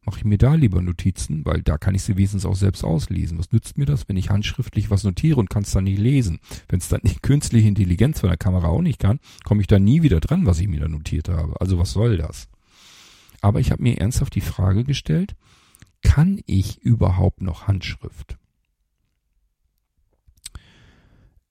Mache 0.03 0.19
ich 0.19 0.25
mir 0.25 0.39
da 0.39 0.55
lieber 0.55 0.81
Notizen, 0.81 1.45
weil 1.45 1.61
da 1.61 1.77
kann 1.77 1.93
ich 1.93 2.01
sie 2.01 2.17
wenigstens 2.17 2.45
auch 2.45 2.55
selbst 2.55 2.83
auslesen. 2.83 3.37
Was 3.37 3.51
nützt 3.51 3.77
mir 3.77 3.85
das, 3.85 4.09
wenn 4.09 4.17
ich 4.17 4.31
handschriftlich 4.31 4.89
was 4.89 5.03
notiere 5.03 5.39
und 5.39 5.51
kann 5.51 5.61
es 5.61 5.71
dann 5.71 5.83
nicht 5.83 5.99
lesen? 5.99 6.39
Wenn 6.67 6.79
es 6.79 6.87
dann 6.87 7.01
die 7.03 7.19
künstliche 7.21 7.67
Intelligenz 7.67 8.21
von 8.21 8.29
der 8.29 8.37
Kamera 8.37 8.69
auch 8.69 8.81
nicht 8.81 8.97
kann, 8.97 9.19
komme 9.43 9.61
ich 9.61 9.67
da 9.67 9.77
nie 9.77 10.01
wieder 10.01 10.19
dran, 10.19 10.47
was 10.47 10.59
ich 10.59 10.67
mir 10.67 10.79
da 10.79 10.87
notiert 10.87 11.29
habe. 11.29 11.61
Also 11.61 11.77
was 11.77 11.91
soll 11.91 12.17
das? 12.17 12.49
Aber 13.41 13.59
ich 13.59 13.71
habe 13.71 13.83
mir 13.83 13.99
ernsthaft 13.99 14.33
die 14.33 14.41
Frage 14.41 14.83
gestellt, 14.83 15.35
kann 16.01 16.41
ich 16.47 16.81
überhaupt 16.81 17.41
noch 17.41 17.67
Handschrift? 17.67 18.38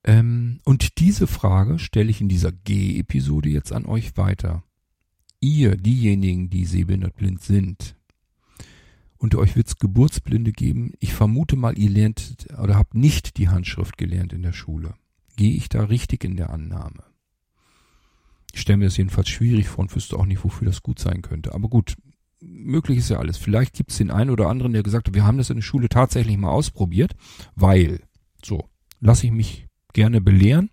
Ähm, 0.09 0.61
und 0.65 0.99
diese 1.01 1.27
Frage 1.27 1.79
stelle 1.79 2.09
ich 2.09 2.23
in 2.23 2.31
dieser 2.31 2.51
G-Episode 2.51 3.51
jetzt 3.51 3.75
an 3.75 3.85
euch 3.85 4.17
weiter. 4.17 4.65
Ihr, 5.39 5.77
diejenigen, 5.77 6.49
die 6.49 6.65
sehbehindert 6.65 7.15
blind 7.15 7.43
sind, 7.43 7.95
unter 9.19 9.37
euch 9.37 9.55
wird's 9.55 9.77
Geburtsblinde 9.77 10.53
geben. 10.53 10.95
Ich 10.99 11.13
vermute 11.13 11.57
mal, 11.57 11.79
ihr 11.79 11.91
lernt 11.91 12.47
oder 12.59 12.77
habt 12.77 12.95
nicht 12.95 13.37
die 13.37 13.51
Handschrift 13.51 13.99
gelernt 13.99 14.33
in 14.33 14.41
der 14.41 14.55
Schule. 14.55 14.95
Gehe 15.37 15.53
ich 15.53 15.69
da 15.69 15.85
richtig 15.85 16.25
in 16.25 16.37
der 16.37 16.51
Annahme? 16.51 17.05
Ich 18.55 18.63
stelle 18.63 18.79
mir 18.79 18.87
das 18.87 18.97
jedenfalls 18.97 19.29
schwierig 19.29 19.69
vor 19.69 19.81
und 19.81 19.95
wüsste 19.95 20.17
auch 20.17 20.25
nicht, 20.25 20.43
wofür 20.43 20.65
das 20.65 20.83
gut 20.83 20.99
sein 21.01 21.21
könnte. 21.21 21.53
Aber 21.53 21.69
gut, 21.69 21.97
möglich 22.41 22.97
ist 22.97 23.11
ja 23.11 23.19
alles. 23.19 23.37
Vielleicht 23.37 23.75
gibt's 23.75 23.99
den 23.99 24.11
einen 24.11 24.31
oder 24.31 24.49
anderen, 24.49 24.73
der 24.73 24.83
gesagt 24.83 25.09
hat, 25.09 25.15
wir 25.15 25.27
haben 25.27 25.37
das 25.37 25.51
in 25.51 25.57
der 25.57 25.63
Schule 25.63 25.91
tatsächlich 25.91 26.39
mal 26.39 26.49
ausprobiert, 26.49 27.15
weil, 27.55 28.01
so, 28.43 28.71
lasse 29.01 29.27
ich 29.27 29.33
mich 29.33 29.68
gerne 29.93 30.21
belehren, 30.21 30.71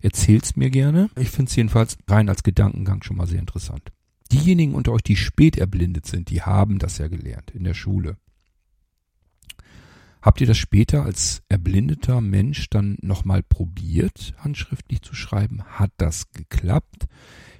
erzähl's 0.00 0.56
mir 0.56 0.70
gerne. 0.70 1.10
Ich 1.18 1.30
finde 1.30 1.50
es 1.50 1.56
jedenfalls 1.56 1.98
rein 2.08 2.28
als 2.28 2.42
Gedankengang 2.42 3.02
schon 3.02 3.16
mal 3.16 3.26
sehr 3.26 3.40
interessant. 3.40 3.92
Diejenigen 4.30 4.74
unter 4.74 4.92
euch, 4.92 5.02
die 5.02 5.16
spät 5.16 5.56
erblindet 5.56 6.06
sind, 6.06 6.30
die 6.30 6.42
haben 6.42 6.78
das 6.78 6.98
ja 6.98 7.08
gelernt 7.08 7.50
in 7.50 7.64
der 7.64 7.74
Schule. 7.74 8.16
Habt 10.20 10.40
ihr 10.40 10.46
das 10.46 10.58
später 10.58 11.04
als 11.04 11.42
erblindeter 11.48 12.20
Mensch 12.20 12.68
dann 12.68 12.98
nochmal 13.00 13.42
probiert, 13.42 14.34
handschriftlich 14.38 15.00
zu 15.02 15.14
schreiben? 15.14 15.62
Hat 15.64 15.92
das 15.96 16.30
geklappt? 16.32 17.06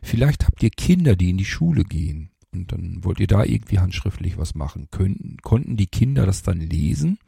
Vielleicht 0.03 0.45
habt 0.45 0.63
ihr 0.63 0.71
Kinder, 0.71 1.17
die 1.17 1.31
in 1.31 1.39
die 1.39 1.45
Schule 1.45 1.85
gehen 1.85 2.31
und 2.53 2.73
dann 2.73 3.05
wollt 3.05 3.21
ihr 3.21 3.27
da 3.27 3.45
irgendwie 3.45 3.79
handschriftlich 3.79 4.37
was 4.39 4.55
machen. 4.55 4.89
Können, 4.91 5.37
konnten 5.43 5.77
die 5.77 5.87
Kinder 5.87 6.27
das 6.27 6.43
dann 6.43 6.61
lesen 6.61 7.19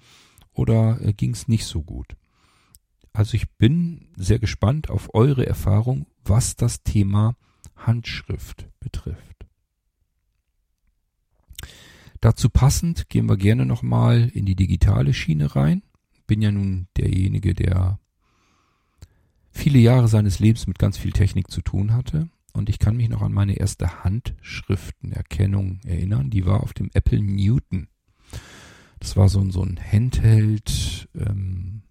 oder 0.52 1.00
äh, 1.00 1.12
ging 1.12 1.32
es 1.32 1.48
nicht 1.48 1.64
so 1.64 1.82
gut? 1.82 2.16
Also 3.12 3.34
ich 3.34 3.50
bin 3.50 4.08
sehr 4.16 4.38
gespannt 4.38 4.90
auf 4.90 5.14
eure 5.14 5.46
Erfahrung, 5.46 6.06
was 6.24 6.56
das 6.56 6.82
Thema 6.82 7.36
Handschrift 7.76 8.68
betrifft. 8.78 9.46
Dazu 12.20 12.50
passend 12.50 13.08
gehen 13.08 13.28
wir 13.28 13.36
gerne 13.36 13.64
nochmal 13.64 14.30
in 14.34 14.44
die 14.44 14.54
digitale 14.54 15.14
Schiene 15.14 15.56
rein. 15.56 15.82
Bin 16.26 16.42
ja 16.42 16.52
nun 16.52 16.86
derjenige, 16.96 17.54
der 17.54 17.98
viele 19.50 19.78
Jahre 19.78 20.06
seines 20.06 20.38
Lebens 20.38 20.66
mit 20.66 20.78
ganz 20.78 20.98
viel 20.98 21.12
Technik 21.12 21.50
zu 21.50 21.62
tun 21.62 21.92
hatte. 21.92 22.28
Und 22.52 22.68
ich 22.68 22.78
kann 22.78 22.96
mich 22.96 23.08
noch 23.08 23.22
an 23.22 23.32
meine 23.32 23.54
erste 23.54 24.04
Handschriftenerkennung 24.04 25.80
erinnern. 25.84 26.30
Die 26.30 26.46
war 26.46 26.62
auf 26.62 26.72
dem 26.72 26.90
Apple 26.92 27.22
Newton. 27.22 27.88
Das 28.98 29.16
war 29.16 29.28
so 29.28 29.40
ein, 29.40 29.50
so 29.50 29.62
ein 29.62 29.80
Handheld, 29.80 31.08
ähm, 31.14 31.82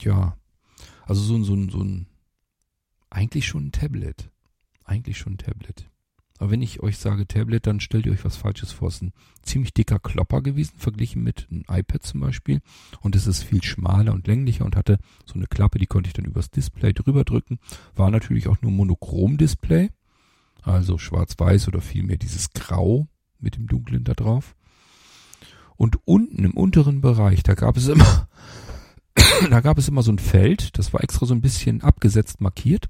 ja, 0.00 0.36
also 1.06 1.22
so 1.22 1.34
ein, 1.34 1.44
so 1.44 1.54
ein, 1.54 1.70
so 1.70 1.80
ein, 1.80 2.06
eigentlich 3.08 3.46
schon 3.46 3.68
ein 3.68 3.72
Tablet. 3.72 4.30
Eigentlich 4.84 5.16
schon 5.16 5.34
ein 5.34 5.38
Tablet. 5.38 5.88
Aber 6.38 6.50
wenn 6.50 6.60
ich 6.60 6.80
euch 6.82 6.98
sage 6.98 7.26
Tablet, 7.26 7.66
dann 7.66 7.80
stellt 7.80 8.04
ihr 8.04 8.12
euch 8.12 8.24
was 8.24 8.36
Falsches 8.36 8.72
vor. 8.72 8.88
Es 8.88 8.96
ist 8.96 9.02
ein 9.02 9.12
ziemlich 9.42 9.72
dicker 9.72 9.98
Klopper 9.98 10.42
gewesen, 10.42 10.74
verglichen 10.76 11.22
mit 11.22 11.46
einem 11.50 11.64
iPad 11.70 12.02
zum 12.02 12.20
Beispiel. 12.20 12.60
Und 13.00 13.16
es 13.16 13.26
ist 13.26 13.42
viel 13.42 13.62
schmaler 13.62 14.12
und 14.12 14.26
länglicher 14.26 14.64
und 14.64 14.76
hatte 14.76 14.98
so 15.24 15.34
eine 15.34 15.46
Klappe, 15.46 15.78
die 15.78 15.86
konnte 15.86 16.08
ich 16.08 16.14
dann 16.14 16.26
übers 16.26 16.50
Display 16.50 16.92
drüber 16.92 17.24
drücken. 17.24 17.58
War 17.94 18.10
natürlich 18.10 18.48
auch 18.48 18.60
nur 18.60 18.72
Monochrom-Display. 18.72 19.90
Also 20.62 20.98
schwarz-weiß 20.98 21.68
oder 21.68 21.80
vielmehr 21.80 22.18
dieses 22.18 22.50
Grau 22.50 23.06
mit 23.38 23.56
dem 23.56 23.66
Dunklen 23.66 24.04
da 24.04 24.14
drauf. 24.14 24.56
Und 25.76 25.98
unten 26.06 26.44
im 26.44 26.52
unteren 26.52 27.00
Bereich, 27.00 27.42
da 27.44 27.54
gab 27.54 27.76
es 27.76 27.88
immer, 27.88 28.28
da 29.50 29.60
gab 29.60 29.78
es 29.78 29.88
immer 29.88 30.02
so 30.02 30.12
ein 30.12 30.18
Feld, 30.18 30.78
das 30.78 30.92
war 30.92 31.02
extra 31.02 31.26
so 31.26 31.34
ein 31.34 31.40
bisschen 31.40 31.82
abgesetzt 31.82 32.40
markiert. 32.40 32.86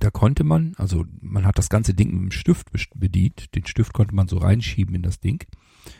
Da 0.00 0.10
konnte 0.10 0.44
man, 0.44 0.74
also 0.76 1.04
man 1.20 1.44
hat 1.44 1.58
das 1.58 1.68
ganze 1.68 1.94
Ding 1.94 2.12
mit 2.12 2.20
dem 2.20 2.30
Stift 2.32 2.68
bedient. 2.94 3.54
Den 3.54 3.66
Stift 3.66 3.92
konnte 3.92 4.14
man 4.14 4.28
so 4.28 4.38
reinschieben 4.38 4.94
in 4.94 5.02
das 5.02 5.20
Ding, 5.20 5.44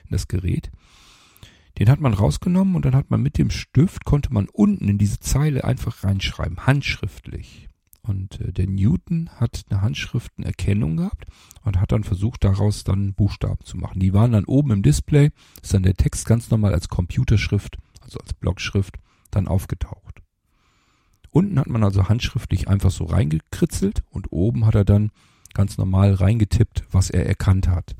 in 0.04 0.10
das 0.10 0.26
Gerät. 0.26 0.70
Den 1.78 1.88
hat 1.88 2.00
man 2.00 2.14
rausgenommen 2.14 2.76
und 2.76 2.84
dann 2.84 2.94
hat 2.94 3.10
man 3.10 3.22
mit 3.22 3.38
dem 3.38 3.50
Stift 3.50 4.04
konnte 4.04 4.32
man 4.32 4.48
unten 4.48 4.88
in 4.88 4.98
diese 4.98 5.20
Zeile 5.20 5.64
einfach 5.64 6.04
reinschreiben, 6.04 6.66
handschriftlich. 6.66 7.68
Und 8.02 8.40
äh, 8.40 8.52
der 8.52 8.68
Newton 8.68 9.30
hat 9.36 9.64
eine 9.68 9.80
Handschriftenerkennung 9.80 10.98
gehabt 10.98 11.26
und 11.62 11.80
hat 11.80 11.90
dann 11.90 12.04
versucht, 12.04 12.44
daraus 12.44 12.84
dann 12.84 13.14
Buchstaben 13.14 13.64
zu 13.64 13.76
machen. 13.76 13.98
Die 13.98 14.12
waren 14.12 14.32
dann 14.32 14.44
oben 14.44 14.70
im 14.70 14.82
Display, 14.82 15.30
ist 15.62 15.74
dann 15.74 15.82
der 15.82 15.94
Text 15.94 16.26
ganz 16.26 16.50
normal 16.50 16.74
als 16.74 16.88
Computerschrift, 16.88 17.78
also 18.02 18.18
als 18.18 18.34
Blockschrift, 18.34 18.98
dann 19.34 19.48
aufgetaucht. 19.48 20.22
Unten 21.30 21.58
hat 21.58 21.66
man 21.66 21.82
also 21.82 22.08
handschriftlich 22.08 22.68
einfach 22.68 22.90
so 22.90 23.04
reingekritzelt 23.04 24.04
und 24.10 24.30
oben 24.30 24.66
hat 24.66 24.74
er 24.74 24.84
dann 24.84 25.10
ganz 25.52 25.78
normal 25.78 26.14
reingetippt, 26.14 26.84
was 26.90 27.10
er 27.10 27.26
erkannt 27.26 27.68
hat. 27.68 27.96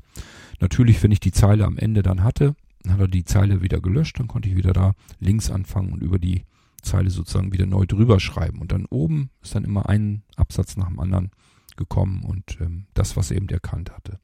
Natürlich, 0.59 1.03
wenn 1.03 1.11
ich 1.11 1.19
die 1.19 1.31
Zeile 1.31 1.65
am 1.65 1.77
Ende 1.77 2.01
dann 2.01 2.23
hatte, 2.23 2.55
hat 2.87 2.99
er 2.99 3.07
die 3.07 3.25
Zeile 3.25 3.61
wieder 3.61 3.81
gelöscht, 3.81 4.19
dann 4.19 4.27
konnte 4.27 4.49
ich 4.49 4.55
wieder 4.55 4.73
da 4.73 4.93
links 5.19 5.49
anfangen 5.49 5.91
und 5.91 6.01
über 6.01 6.19
die 6.19 6.43
Zeile 6.81 7.09
sozusagen 7.09 7.51
wieder 7.51 7.65
neu 7.65 7.85
drüber 7.85 8.19
schreiben. 8.19 8.59
Und 8.59 8.71
dann 8.71 8.85
oben 8.85 9.31
ist 9.41 9.55
dann 9.55 9.63
immer 9.63 9.89
ein 9.89 10.23
Absatz 10.35 10.77
nach 10.77 10.87
dem 10.87 10.99
anderen 10.99 11.31
gekommen 11.75 12.23
und 12.23 12.57
ähm, 12.61 12.85
das, 12.93 13.17
was 13.17 13.31
er 13.31 13.37
eben 13.37 13.49
erkannt 13.49 13.91
hatte. 13.91 14.19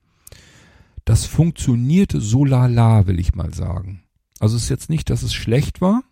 Das 1.04 1.26
funktionierte 1.26 2.22
so 2.22 2.46
lala, 2.46 3.08
will 3.08 3.20
ich 3.20 3.34
mal 3.34 3.54
sagen. 3.54 4.04
Also 4.40 4.56
es 4.56 4.64
ist 4.64 4.70
jetzt 4.70 4.90
nicht, 4.90 5.10
dass 5.10 5.24
es 5.24 5.34
schlecht 5.34 5.82
war, 5.82 6.04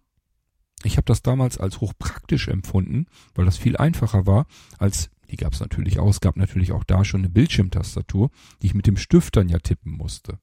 ich 0.83 0.97
habe 0.97 1.05
das 1.05 1.21
damals 1.21 1.57
als 1.57 1.81
hochpraktisch 1.81 2.47
empfunden, 2.47 3.07
weil 3.35 3.45
das 3.45 3.57
viel 3.57 3.77
einfacher 3.77 4.25
war 4.25 4.45
als, 4.77 5.09
die 5.29 5.35
gab 5.35 5.53
es 5.53 5.59
natürlich 5.59 5.99
auch, 5.99 6.09
es 6.09 6.21
gab 6.21 6.37
natürlich 6.37 6.71
auch 6.71 6.83
da 6.83 7.03
schon 7.03 7.21
eine 7.21 7.29
Bildschirmtastatur, 7.29 8.31
die 8.61 8.67
ich 8.67 8.73
mit 8.73 8.87
dem 8.87 8.97
Stift 8.97 9.35
dann 9.35 9.49
ja 9.49 9.59
tippen 9.59 9.91
musste. 9.91 10.39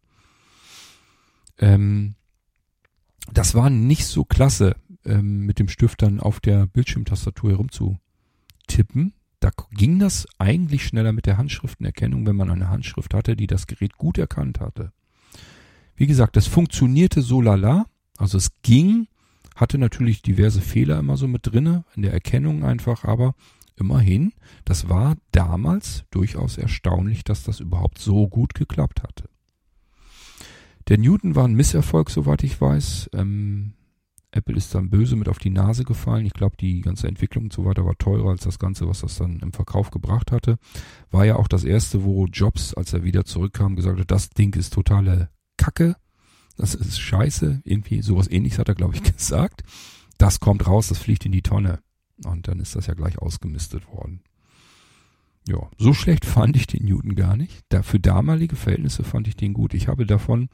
Ähm, 1.59 2.15
das 3.33 3.55
war 3.55 3.71
nicht 3.71 4.07
so 4.07 4.25
klasse, 4.25 4.77
ähm, 5.05 5.47
mit 5.47 5.59
dem 5.59 5.69
Stift 5.69 6.03
dann 6.03 6.21
auf 6.21 6.41
der 6.41 6.67
Bildschirmtastatur 6.67 7.51
herumzutippen. 7.51 9.15
Da 9.41 9.51
ging 9.73 9.99
das 9.99 10.27
eigentlich 10.39 10.85
schneller 10.85 11.13
mit 11.13 11.27
der 11.27 11.39
Handschriftenerkennung, 11.39 12.27
wenn 12.27 12.37
man 12.37 12.51
eine 12.51 12.69
Handschrift 12.69 13.15
hatte, 13.15 13.37
die 13.37 13.47
das 13.47 13.67
Gerät 13.67 13.97
gut 13.97 14.19
erkannt 14.19 14.61
hatte. 14.61 14.93
Wie 15.95 16.07
gesagt, 16.07 16.37
das 16.37 16.47
funktionierte 16.47 17.23
so 17.23 17.41
lala, 17.41 17.87
also 18.19 18.39
es 18.39 18.51
ging, 18.63 19.09
hatte 19.57 19.79
natürlich 19.79 20.23
diverse 20.23 20.61
Fehler 20.61 20.99
immer 20.99 21.17
so 21.17 21.27
mit 21.27 21.47
drinne, 21.47 21.85
in 21.97 22.03
der 22.03 22.13
Erkennung 22.13 22.63
einfach, 22.63 23.05
aber 23.05 23.35
immerhin, 23.77 24.33
das 24.65 24.89
war 24.89 25.17
damals 25.33 26.05
durchaus 26.11 26.59
erstaunlich, 26.59 27.25
dass 27.25 27.43
das 27.43 27.61
überhaupt 27.61 27.99
so 27.99 28.29
gut 28.29 28.55
geklappt 28.55 29.03
hatte. 29.03 29.29
Der 30.89 30.99
Newton 30.99 31.35
war 31.35 31.49
ein 31.49 31.55
Misserfolg, 31.55 32.11
soweit 32.11 32.45
ich 32.45 32.61
weiß. 32.61 33.11
Ähm, 33.13 33.73
Apple 34.31 34.57
ist 34.57 34.75
dann 34.75 34.91
böse 34.91 35.17
mit 35.17 35.29
auf 35.29 35.39
die 35.39 35.51
Nase 35.51 35.85
gefallen. 35.85 36.27
Ich 36.27 36.35
glaube, 36.35 36.57
die 36.59 36.83
ganze 36.83 37.09
Entwicklung 37.09 37.45
und 37.45 37.53
so 37.53 37.65
weiter 37.65 37.85
war 37.85 37.97
teurer 37.97 38.31
als 38.31 38.43
das 38.43 38.59
Ganze, 38.59 38.87
was 38.87 39.01
das 39.01 39.17
dann 39.17 39.41
im 39.41 39.53
Verkauf 39.53 39.91
gebracht 39.91 40.31
hatte. 40.31 40.59
War 41.11 41.25
ja 41.25 41.37
auch 41.37 41.49
das 41.49 41.65
erste, 41.65 42.05
wo 42.05 42.27
Jobs, 42.27 42.75
als 42.75 42.93
er 42.93 43.03
wieder 43.03 43.25
zurückkam, 43.25 43.75
gesagt 43.75 43.99
hat, 43.99 44.11
das 44.11 44.31
Ding 44.31 44.55
ist 44.55 44.75
totale 44.75 45.31
Kacke 45.57 45.97
das 46.57 46.75
ist 46.75 46.99
scheiße, 46.99 47.63
irgendwie 47.65 48.03
sowas 48.03 48.31
ähnliches 48.31 48.59
hat 48.59 48.69
er, 48.69 48.75
glaube 48.75 48.95
ich, 48.95 49.03
gesagt. 49.17 49.63
Das 50.19 50.41
kommt 50.41 50.67
raus, 50.67 50.89
das 50.89 50.99
fliegt 50.99 51.27
in 51.27 51.33
die 51.33 51.43
Tonne. 51.43 51.81
Und 52.25 52.49
dann 52.49 52.61
ist 52.61 52.75
das 52.75 52.87
ja 52.87 52.95
gleich 52.95 53.19
ausgemistet 53.19 53.87
worden. 53.89 54.23
Ja, 55.49 55.71
so 55.79 55.95
schlecht 55.95 56.25
fand 56.25 56.57
ich 56.57 56.67
den 56.67 56.87
Newton 56.87 57.15
gar 57.15 57.37
nicht. 57.37 57.65
Für 57.83 58.01
damalige 58.01 58.57
Verhältnisse 58.57 59.05
fand 59.05 59.29
ich 59.29 59.37
den 59.37 59.53
gut. 59.53 59.75
Ich 59.75 59.87
habe 59.87 60.05
davon 60.05 60.49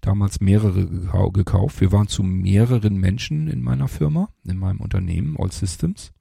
damals 0.00 0.40
mehrere 0.40 0.86
gekauft. 1.32 1.82
Wir 1.82 1.92
waren 1.92 2.08
zu 2.08 2.22
mehreren 2.22 2.96
Menschen 2.96 3.48
in 3.48 3.60
meiner 3.60 3.88
Firma, 3.88 4.30
in 4.44 4.56
meinem 4.56 4.80
Unternehmen, 4.80 5.36
All 5.38 5.52
Systems. 5.52 6.12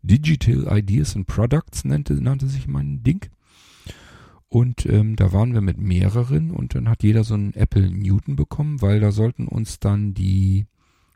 Digital 0.00 0.78
Ideas 0.78 1.14
and 1.14 1.26
Products 1.26 1.84
nannte, 1.84 2.14
nannte 2.14 2.46
sich 2.46 2.68
mein 2.68 3.02
Ding. 3.02 3.28
Und 4.48 4.86
ähm, 4.86 5.16
da 5.16 5.32
waren 5.32 5.52
wir 5.52 5.60
mit 5.60 5.78
mehreren 5.78 6.50
und 6.50 6.74
dann 6.74 6.88
hat 6.88 7.02
jeder 7.02 7.22
so 7.22 7.34
einen 7.34 7.52
Apple 7.54 7.90
Newton 7.90 8.34
bekommen, 8.34 8.80
weil 8.80 8.98
da 9.00 9.12
sollten 9.12 9.46
uns 9.46 9.78
dann 9.78 10.14
die 10.14 10.66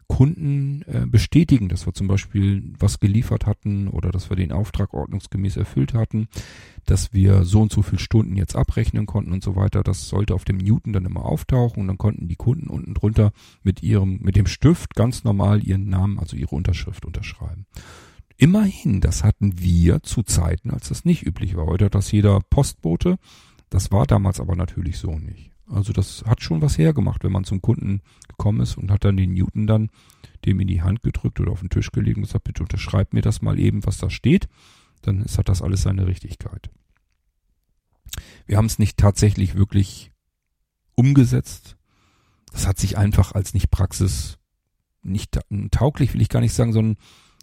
Kunden 0.07 0.83
äh, 0.83 1.07
bestätigen, 1.07 1.71
dass 1.71 1.87
wir 1.87 1.95
zum 1.95 2.07
Beispiel 2.07 2.75
was 2.79 3.01
geliefert 3.01 3.47
hatten 3.47 3.89
oder 3.89 4.11
dass 4.11 4.29
wir 4.29 4.37
den 4.37 4.53
Auftrag 4.53 4.93
ordnungsgemäß 4.93 5.57
erfüllt 5.57 5.95
hatten, 5.95 6.29
dass 6.85 7.15
wir 7.15 7.45
so 7.45 7.63
und 7.63 7.73
so 7.73 7.81
viele 7.81 7.99
Stunden 7.99 8.37
jetzt 8.37 8.55
abrechnen 8.55 9.07
konnten 9.07 9.33
und 9.33 9.43
so 9.43 9.57
weiter. 9.57 9.83
Das 9.83 10.09
sollte 10.09 10.35
auf 10.35 10.45
dem 10.45 10.59
Newton 10.59 10.93
dann 10.93 11.07
immer 11.07 11.25
auftauchen 11.25 11.81
und 11.81 11.89
dann 11.89 11.97
konnten 11.97 12.29
die 12.29 12.37
Kunden 12.37 12.69
unten 12.69 12.93
drunter 12.93 13.33
mit 13.63 13.83
ihrem, 13.83 14.19
mit 14.21 14.37
dem 14.37 14.47
Stift 14.47 14.95
ganz 14.95 15.25
normal 15.25 15.67
ihren 15.67 15.89
Namen, 15.89 16.19
also 16.19 16.37
ihre 16.37 16.55
Unterschrift 16.55 17.07
unterschreiben. 17.07 17.65
Immerhin, 18.43 19.01
das 19.01 19.23
hatten 19.23 19.61
wir 19.61 20.03
zu 20.03 20.25
Zeiten, 20.25 20.73
als 20.73 20.89
das 20.89 21.05
nicht 21.05 21.25
üblich 21.25 21.55
war. 21.55 21.67
Heute 21.67 21.85
hat 21.85 21.95
das 21.95 22.11
jeder 22.11 22.41
Postbote. 22.41 23.21
Das 23.71 23.93
war 23.93 24.05
damals 24.05 24.41
aber 24.41 24.57
natürlich 24.57 24.99
so 24.99 25.17
nicht. 25.17 25.53
Also 25.69 25.93
das 25.93 26.25
hat 26.27 26.43
schon 26.43 26.61
was 26.61 26.77
hergemacht, 26.77 27.23
wenn 27.23 27.31
man 27.31 27.45
zum 27.45 27.63
Kunden 27.63 28.01
gekommen 28.27 28.61
ist 28.61 28.77
und 28.77 28.91
hat 28.91 29.05
dann 29.05 29.17
den 29.17 29.35
Newton 29.35 29.69
dann 29.69 29.91
dem 30.45 30.59
in 30.59 30.67
die 30.67 30.83
Hand 30.83 31.05
gedrückt 31.05 31.39
oder 31.39 31.53
auf 31.53 31.61
den 31.61 31.71
Tisch 31.71 31.93
gelegt 31.93 32.17
und 32.17 32.25
gesagt, 32.25 32.43
bitte 32.43 32.65
unterschreib 32.65 33.13
mir 33.13 33.23
das 33.23 33.43
mal 33.43 33.61
eben, 33.61 33.87
was 33.87 33.99
da 33.99 34.11
steht. 34.11 34.49
Dann 35.03 35.23
ist, 35.23 35.39
hat 35.39 35.49
das 35.49 35.63
alles 35.63 35.83
seine 35.83 36.09
Richtigkeit. 36.09 36.69
Wir 38.47 38.57
haben 38.57 38.67
es 38.67 38.81
nicht 38.81 38.97
tatsächlich 38.97 39.55
wirklich 39.55 40.11
umgesetzt. 40.97 41.77
Das 42.51 42.67
hat 42.67 42.81
sich 42.81 42.99
einfach 42.99 43.37
als 43.37 43.55
nicht 43.55 43.71
Praxis, 43.71 44.39
nicht 45.01 45.39
tauglich 45.71 46.13
will 46.13 46.23
ich 46.23 46.29
gar 46.29 46.41
nicht 46.41 46.55
sagen, 46.55 46.73
sondern 46.73 46.97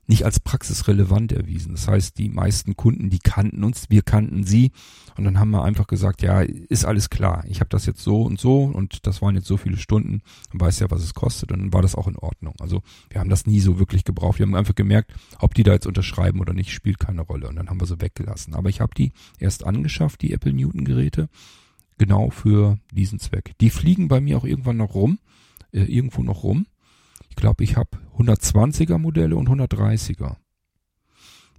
nicht 0.09 0.25
als 0.25 0.39
praxisrelevant 0.39 1.31
erwiesen. 1.31 1.73
Das 1.73 1.87
heißt, 1.87 2.17
die 2.17 2.29
meisten 2.29 2.75
Kunden, 2.75 3.11
die 3.11 3.19
kannten 3.19 3.63
uns, 3.63 3.91
wir 3.91 4.01
kannten 4.01 4.43
sie 4.43 4.71
und 5.15 5.23
dann 5.23 5.37
haben 5.37 5.51
wir 5.51 5.63
einfach 5.63 5.85
gesagt, 5.85 6.23
ja, 6.23 6.41
ist 6.41 6.83
alles 6.83 7.11
klar. 7.11 7.43
Ich 7.47 7.59
habe 7.59 7.69
das 7.69 7.85
jetzt 7.85 8.01
so 8.01 8.23
und 8.23 8.39
so 8.39 8.63
und 8.63 9.05
das 9.05 9.21
waren 9.21 9.35
jetzt 9.35 9.45
so 9.45 9.55
viele 9.55 9.77
Stunden, 9.77 10.23
man 10.51 10.61
weiß 10.61 10.79
ja, 10.79 10.89
was 10.89 11.03
es 11.03 11.13
kostet 11.13 11.51
und 11.51 11.59
dann 11.59 11.73
war 11.73 11.83
das 11.83 11.93
auch 11.93 12.07
in 12.07 12.17
Ordnung. 12.17 12.55
Also 12.59 12.81
wir 13.11 13.21
haben 13.21 13.29
das 13.29 13.45
nie 13.45 13.59
so 13.59 13.77
wirklich 13.77 14.03
gebraucht. 14.03 14.39
Wir 14.39 14.47
haben 14.47 14.55
einfach 14.55 14.73
gemerkt, 14.73 15.13
ob 15.37 15.53
die 15.53 15.61
da 15.61 15.73
jetzt 15.73 15.85
unterschreiben 15.85 16.39
oder 16.39 16.53
nicht, 16.53 16.71
spielt 16.71 16.97
keine 16.97 17.21
Rolle 17.21 17.47
und 17.47 17.55
dann 17.57 17.69
haben 17.69 17.79
wir 17.79 17.85
sie 17.85 18.01
weggelassen. 18.01 18.55
Aber 18.55 18.69
ich 18.69 18.81
habe 18.81 18.95
die 18.97 19.11
erst 19.37 19.63
angeschafft, 19.63 20.23
die 20.23 20.33
Apple 20.33 20.53
Newton 20.53 20.85
Geräte, 20.85 21.29
genau 21.99 22.31
für 22.31 22.79
diesen 22.91 23.19
Zweck. 23.19 23.53
Die 23.61 23.69
fliegen 23.69 24.07
bei 24.07 24.21
mir 24.21 24.39
auch 24.39 24.45
irgendwann 24.45 24.77
noch 24.77 24.95
rum, 24.95 25.19
äh, 25.71 25.83
irgendwo 25.83 26.23
noch 26.23 26.41
rum 26.41 26.65
ich 27.29 27.35
glaube, 27.35 27.63
ich 27.63 27.77
habe 27.77 27.97
120er 28.17 28.97
Modelle 28.97 29.35
und 29.35 29.49
130er. 29.49 30.37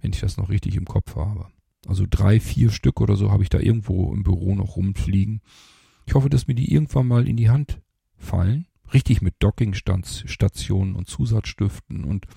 Wenn 0.01 0.13
ich 0.13 0.19
das 0.19 0.37
noch 0.37 0.49
richtig 0.49 0.75
im 0.75 0.85
Kopf 0.85 1.15
habe. 1.15 1.47
Also 1.87 2.05
drei, 2.09 2.39
vier 2.39 2.69
Stück 2.69 3.01
oder 3.01 3.15
so 3.15 3.31
habe 3.31 3.43
ich 3.43 3.49
da 3.49 3.59
irgendwo 3.59 4.13
im 4.13 4.23
Büro 4.23 4.55
noch 4.55 4.75
rumfliegen. 4.75 5.41
Ich 6.05 6.13
hoffe, 6.13 6.29
dass 6.29 6.47
mir 6.47 6.55
die 6.55 6.71
irgendwann 6.71 7.07
mal 7.07 7.27
in 7.27 7.37
die 7.37 7.49
Hand 7.49 7.81
fallen. 8.17 8.67
Richtig 8.93 9.21
mit 9.21 9.35
Dockingstationen 9.39 10.95
und 10.95 11.07
Zusatzstiften 11.07 12.03
und 12.03 12.27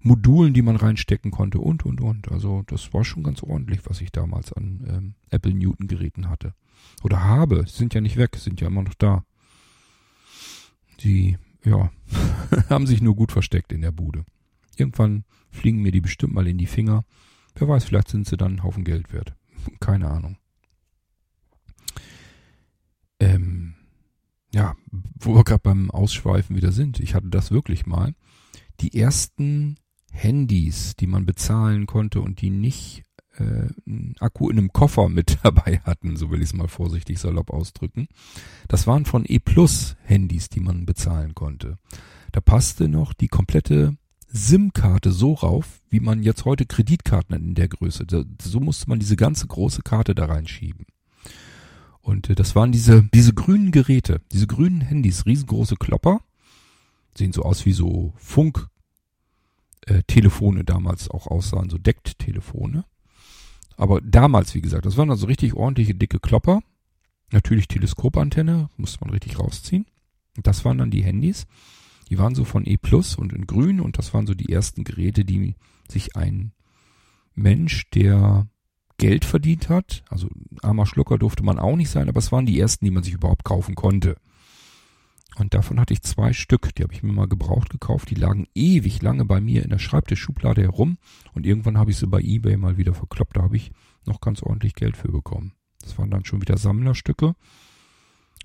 Modulen, 0.00 0.54
die 0.54 0.62
man 0.62 0.76
reinstecken 0.76 1.30
konnte 1.30 1.58
und, 1.58 1.84
und, 1.84 2.00
und. 2.00 2.30
Also 2.30 2.62
das 2.66 2.92
war 2.92 3.04
schon 3.04 3.22
ganz 3.22 3.42
ordentlich, 3.42 3.80
was 3.84 4.00
ich 4.00 4.12
damals 4.12 4.52
an 4.52 4.84
ähm, 4.88 5.14
Apple 5.30 5.54
Newton 5.54 5.86
Geräten 5.86 6.28
hatte. 6.28 6.54
Oder 7.02 7.24
habe. 7.24 7.64
Sind 7.66 7.94
ja 7.94 8.00
nicht 8.00 8.16
weg, 8.16 8.36
sind 8.36 8.60
ja 8.60 8.68
immer 8.68 8.82
noch 8.82 8.94
da. 8.94 9.24
Die 11.00 11.38
ja, 11.64 11.90
haben 12.70 12.86
sich 12.86 13.00
nur 13.00 13.16
gut 13.16 13.32
versteckt 13.32 13.72
in 13.72 13.80
der 13.80 13.92
Bude. 13.92 14.24
Irgendwann 14.76 15.24
fliegen 15.50 15.82
mir 15.82 15.92
die 15.92 16.00
bestimmt 16.00 16.34
mal 16.34 16.46
in 16.46 16.58
die 16.58 16.66
Finger. 16.66 17.04
Wer 17.54 17.68
weiß, 17.68 17.84
vielleicht 17.84 18.08
sind 18.08 18.26
sie 18.26 18.36
dann 18.36 18.52
einen 18.52 18.62
Haufen 18.62 18.84
Geld 18.84 19.12
wert. 19.12 19.34
Keine 19.80 20.10
Ahnung. 20.10 20.36
Ähm, 23.20 23.74
ja, 24.52 24.76
wo 25.18 25.34
wir 25.34 25.44
gerade 25.44 25.62
beim 25.62 25.90
Ausschweifen 25.90 26.56
wieder 26.56 26.72
sind. 26.72 27.00
Ich 27.00 27.14
hatte 27.14 27.28
das 27.28 27.50
wirklich 27.50 27.86
mal. 27.86 28.14
Die 28.80 28.98
ersten 28.98 29.76
Handys, 30.12 30.94
die 30.96 31.06
man 31.06 31.26
bezahlen 31.26 31.86
konnte 31.86 32.20
und 32.20 32.40
die 32.40 32.50
nicht 32.50 33.02
einen 33.44 34.14
Akku 34.20 34.50
in 34.50 34.58
einem 34.58 34.72
Koffer 34.72 35.08
mit 35.08 35.38
dabei 35.42 35.80
hatten, 35.84 36.16
so 36.16 36.30
will 36.30 36.40
ich 36.40 36.50
es 36.50 36.54
mal 36.54 36.68
vorsichtig 36.68 37.18
salopp 37.18 37.50
ausdrücken. 37.50 38.08
Das 38.68 38.86
waren 38.86 39.04
von 39.04 39.24
E 39.26 39.38
Plus 39.38 39.96
Handys, 40.02 40.48
die 40.48 40.60
man 40.60 40.86
bezahlen 40.86 41.34
konnte. 41.34 41.78
Da 42.32 42.40
passte 42.40 42.88
noch 42.88 43.14
die 43.14 43.28
komplette 43.28 43.96
SIM-Karte 44.30 45.10
so 45.10 45.32
rauf, 45.32 45.80
wie 45.88 46.00
man 46.00 46.22
jetzt 46.22 46.44
heute 46.44 46.66
Kreditkarten 46.66 47.34
in 47.36 47.54
der 47.54 47.68
Größe. 47.68 48.06
So 48.42 48.60
musste 48.60 48.88
man 48.88 48.98
diese 48.98 49.16
ganze 49.16 49.46
große 49.46 49.82
Karte 49.82 50.14
da 50.14 50.26
reinschieben. 50.26 50.86
Und 52.00 52.30
äh, 52.30 52.34
das 52.34 52.54
waren 52.54 52.72
diese, 52.72 53.08
diese 53.14 53.34
grünen 53.34 53.70
Geräte, 53.70 54.20
diese 54.32 54.46
grünen 54.46 54.80
Handys, 54.80 55.26
riesengroße 55.26 55.76
Klopper. 55.76 56.20
Sehen 57.16 57.32
so 57.32 57.42
aus 57.42 57.66
wie 57.66 57.72
so 57.72 58.12
Funk, 58.16 58.68
äh, 59.86 60.02
Telefone 60.06 60.64
damals 60.64 61.10
auch 61.10 61.26
aussahen, 61.26 61.70
so 61.70 61.78
Deckt-Telefone. 61.78 62.84
Aber 63.78 64.00
damals, 64.00 64.54
wie 64.54 64.60
gesagt, 64.60 64.84
das 64.84 64.96
waren 64.96 65.10
also 65.10 65.26
richtig 65.26 65.54
ordentliche 65.54 65.94
dicke 65.94 66.18
Klopper. 66.18 66.60
Natürlich 67.30 67.68
Teleskopantenne, 67.68 68.68
musste 68.76 69.00
man 69.00 69.10
richtig 69.10 69.38
rausziehen. 69.38 69.86
Und 70.36 70.46
das 70.46 70.64
waren 70.64 70.78
dann 70.78 70.90
die 70.90 71.04
Handys. 71.04 71.46
Die 72.10 72.18
waren 72.18 72.34
so 72.34 72.44
von 72.44 72.66
E 72.66 72.76
Plus 72.76 73.14
und 73.16 73.32
in 73.32 73.46
grün 73.46 73.80
und 73.80 73.96
das 73.98 74.12
waren 74.12 74.26
so 74.26 74.34
die 74.34 74.52
ersten 74.52 74.82
Geräte, 74.82 75.24
die 75.24 75.54
sich 75.88 76.16
ein 76.16 76.52
Mensch, 77.34 77.88
der 77.90 78.48
Geld 78.96 79.24
verdient 79.24 79.68
hat, 79.68 80.02
also 80.08 80.28
armer 80.62 80.84
Schlucker 80.84 81.18
durfte 81.18 81.44
man 81.44 81.60
auch 81.60 81.76
nicht 81.76 81.90
sein, 81.90 82.08
aber 82.08 82.18
es 82.18 82.32
waren 82.32 82.46
die 82.46 82.58
ersten, 82.58 82.84
die 82.84 82.90
man 82.90 83.04
sich 83.04 83.12
überhaupt 83.12 83.44
kaufen 83.44 83.76
konnte. 83.76 84.16
Und 85.38 85.54
davon 85.54 85.78
hatte 85.78 85.94
ich 85.94 86.02
zwei 86.02 86.32
Stück, 86.32 86.74
die 86.74 86.82
habe 86.82 86.92
ich 86.92 87.02
mir 87.02 87.12
mal 87.12 87.28
gebraucht 87.28 87.70
gekauft. 87.70 88.10
Die 88.10 88.16
lagen 88.16 88.46
ewig 88.54 89.02
lange 89.02 89.24
bei 89.24 89.40
mir 89.40 89.62
in 89.62 89.70
der 89.70 89.78
Schreibtischschublade 89.78 90.62
herum. 90.62 90.98
Und 91.32 91.46
irgendwann 91.46 91.78
habe 91.78 91.90
ich 91.90 91.96
sie 91.96 92.06
bei 92.06 92.20
eBay 92.20 92.56
mal 92.56 92.76
wieder 92.76 92.94
verkloppt. 92.94 93.36
Da 93.36 93.42
habe 93.42 93.56
ich 93.56 93.72
noch 94.04 94.20
ganz 94.20 94.42
ordentlich 94.42 94.74
Geld 94.74 94.96
für 94.96 95.12
bekommen. 95.12 95.52
Das 95.82 95.96
waren 95.98 96.10
dann 96.10 96.24
schon 96.24 96.40
wieder 96.40 96.58
Sammlerstücke. 96.58 97.34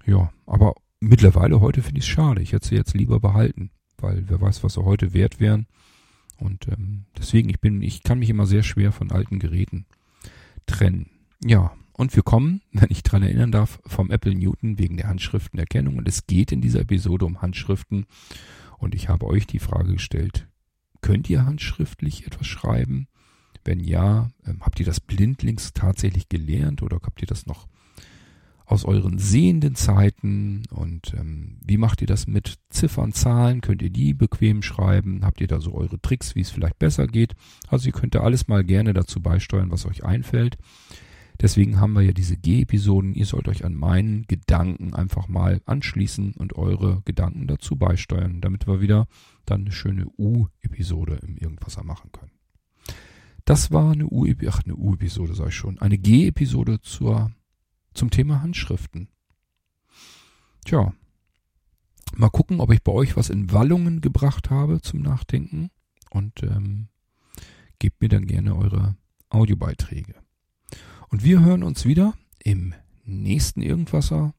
Ja, 0.06 0.32
aber 0.46 0.76
mittlerweile 1.00 1.62
heute 1.62 1.82
finde 1.82 2.00
ich 2.00 2.06
es 2.06 2.12
schade. 2.12 2.42
Ich 2.42 2.54
hätte 2.54 2.68
sie 2.68 2.76
jetzt 2.76 2.94
lieber 2.94 3.20
behalten, 3.20 3.72
weil 3.98 4.26
wer 4.28 4.40
weiß, 4.40 4.64
was 4.64 4.74
sie 4.74 4.84
heute 4.84 5.14
wert 5.14 5.40
wären. 5.40 5.68
Und 6.38 6.68
ähm, 6.68 7.06
deswegen, 7.18 7.50
ich 7.50 7.60
bin, 7.60 7.82
ich 7.82 8.04
kann 8.04 8.20
mich 8.20 8.30
immer 8.30 8.46
sehr 8.46 8.64
schwer 8.64 8.92
von 8.92 9.12
alten 9.12 9.40
Geräten 9.40 9.86
trennen. 10.66 11.10
Ja, 11.44 11.74
und 11.94 12.16
wir 12.16 12.24
kommen, 12.24 12.62
wenn 12.72 12.90
ich 12.90 13.04
dran 13.04 13.24
erinnern 13.24 13.52
darf, 13.52 13.80
vom 13.86 14.12
Apple 14.12 14.36
Newton 14.36 14.78
wegen 14.78 14.98
der 14.98 15.08
Handschriftenerkennung. 15.08 15.98
Und 15.98 16.08
es 16.08 16.28
geht 16.28 16.52
in 16.52 16.62
dieser 16.62 16.82
Episode 16.82 17.26
um 17.26 17.42
Handschriften. 17.42 18.06
Und 18.78 18.96
ich 18.96 19.10
habe 19.10 19.28
euch 19.28 19.48
die 19.48 19.60
Frage 19.60 19.94
gestellt, 19.94 20.48
könnt 21.02 21.30
ihr 21.30 21.46
handschriftlich 21.46 22.26
etwas 22.26 22.48
schreiben? 22.48 23.08
Wenn 23.64 23.80
ja, 23.80 24.30
ähm, 24.46 24.60
habt 24.62 24.80
ihr 24.80 24.86
das 24.86 25.00
blindlings 25.00 25.74
tatsächlich 25.74 26.28
gelernt 26.28 26.82
oder 26.82 27.00
habt 27.02 27.22
ihr 27.22 27.28
das 27.28 27.46
noch 27.46 27.68
aus 28.66 28.84
euren 28.84 29.20
sehenden 29.20 29.76
Zeiten? 29.76 30.64
Und 30.70 31.14
ähm, 31.14 31.60
wie 31.64 31.78
macht 31.78 32.02
ihr 32.02 32.08
das 32.08 32.28
mit 32.28 32.58
Ziffern, 32.70 33.14
Zahlen? 33.14 33.62
Könnt 33.62 33.82
ihr 33.82 33.90
die 33.90 34.14
bequem 34.14 34.64
schreiben? 34.64 35.24
Habt 35.24 35.40
ihr 35.40 35.48
da 35.48 35.62
so 35.62 35.74
eure 35.74 36.02
Tricks, 36.02 36.36
wie 36.36 36.42
es 36.42 36.50
vielleicht 36.50 36.80
besser 36.80 37.08
geht? 37.08 37.36
Also 37.68 37.88
ihr 37.88 37.94
könnt 37.94 38.16
da 38.16 38.22
alles 38.22 38.48
mal 38.48 38.64
gerne 38.64 38.94
dazu 38.94 39.22
beisteuern, 39.22 39.72
was 39.72 39.86
euch 39.86 40.04
einfällt. 40.04 40.58
Deswegen 41.44 41.82
haben 41.82 41.92
wir 41.92 42.02
ja 42.04 42.14
diese 42.14 42.38
G-Episoden. 42.38 43.14
Ihr 43.16 43.26
sollt 43.26 43.50
euch 43.50 43.66
an 43.66 43.76
meinen 43.76 44.24
Gedanken 44.28 44.94
einfach 44.94 45.28
mal 45.28 45.62
anschließen 45.66 46.36
und 46.36 46.56
eure 46.56 47.02
Gedanken 47.04 47.48
dazu 47.48 47.76
beisteuern, 47.76 48.40
damit 48.40 48.66
wir 48.66 48.80
wieder 48.80 49.08
dann 49.46 49.62
eine 49.62 49.74
schöne 49.74 50.08
U-Episode 50.18 51.16
im 51.16 51.36
Irgendwasser 51.36 51.84
machen 51.84 52.14
können. 52.14 52.32
Das 53.44 53.72
war 53.72 53.92
eine 53.92 54.08
U-Episode, 54.08 55.34
ach, 55.38 55.48
ich 55.50 55.56
schon, 55.56 55.80
eine 55.80 55.98
G-Episode 55.98 56.80
zum 56.80 58.10
Thema 58.10 58.42
Handschriften. 58.42 59.10
Tja, 60.64 60.94
mal 62.16 62.30
gucken, 62.30 62.62
ob 62.62 62.72
ich 62.72 62.82
bei 62.84 62.94
euch 62.94 63.18
was 63.18 63.30
in 63.30 63.52
Wallungen 63.52 64.00
gebracht 64.00 64.50
habe 64.50 64.80
zum 64.80 65.02
Nachdenken 65.02 65.72
und 66.10 66.42
ähm, 66.44 66.88
gebt 67.80 68.02
mir 68.02 68.08
dann 68.08 68.28
gerne 68.28 68.56
eure 68.56 68.96
Audiobeiträge. 69.28 70.23
Und 71.14 71.24
wir 71.24 71.42
hören 71.42 71.62
uns 71.62 71.86
wieder 71.86 72.16
im 72.44 72.74
nächsten 73.04 73.62
Irgendwasser, 73.62 74.34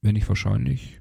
wenn 0.00 0.16
ich 0.16 0.28
wahrscheinlich 0.28 1.00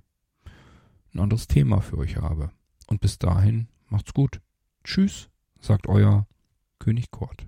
ein 1.11 1.21
anderes 1.21 1.47
Thema 1.47 1.81
für 1.81 1.97
euch 1.97 2.17
habe. 2.17 2.51
Und 2.85 3.01
bis 3.01 3.17
dahin 3.17 3.67
macht's 3.87 4.13
gut. 4.13 4.41
Tschüss, 4.83 5.31
sagt 5.59 5.87
euer 5.87 6.27
König 6.77 7.09
Kurt. 7.09 7.47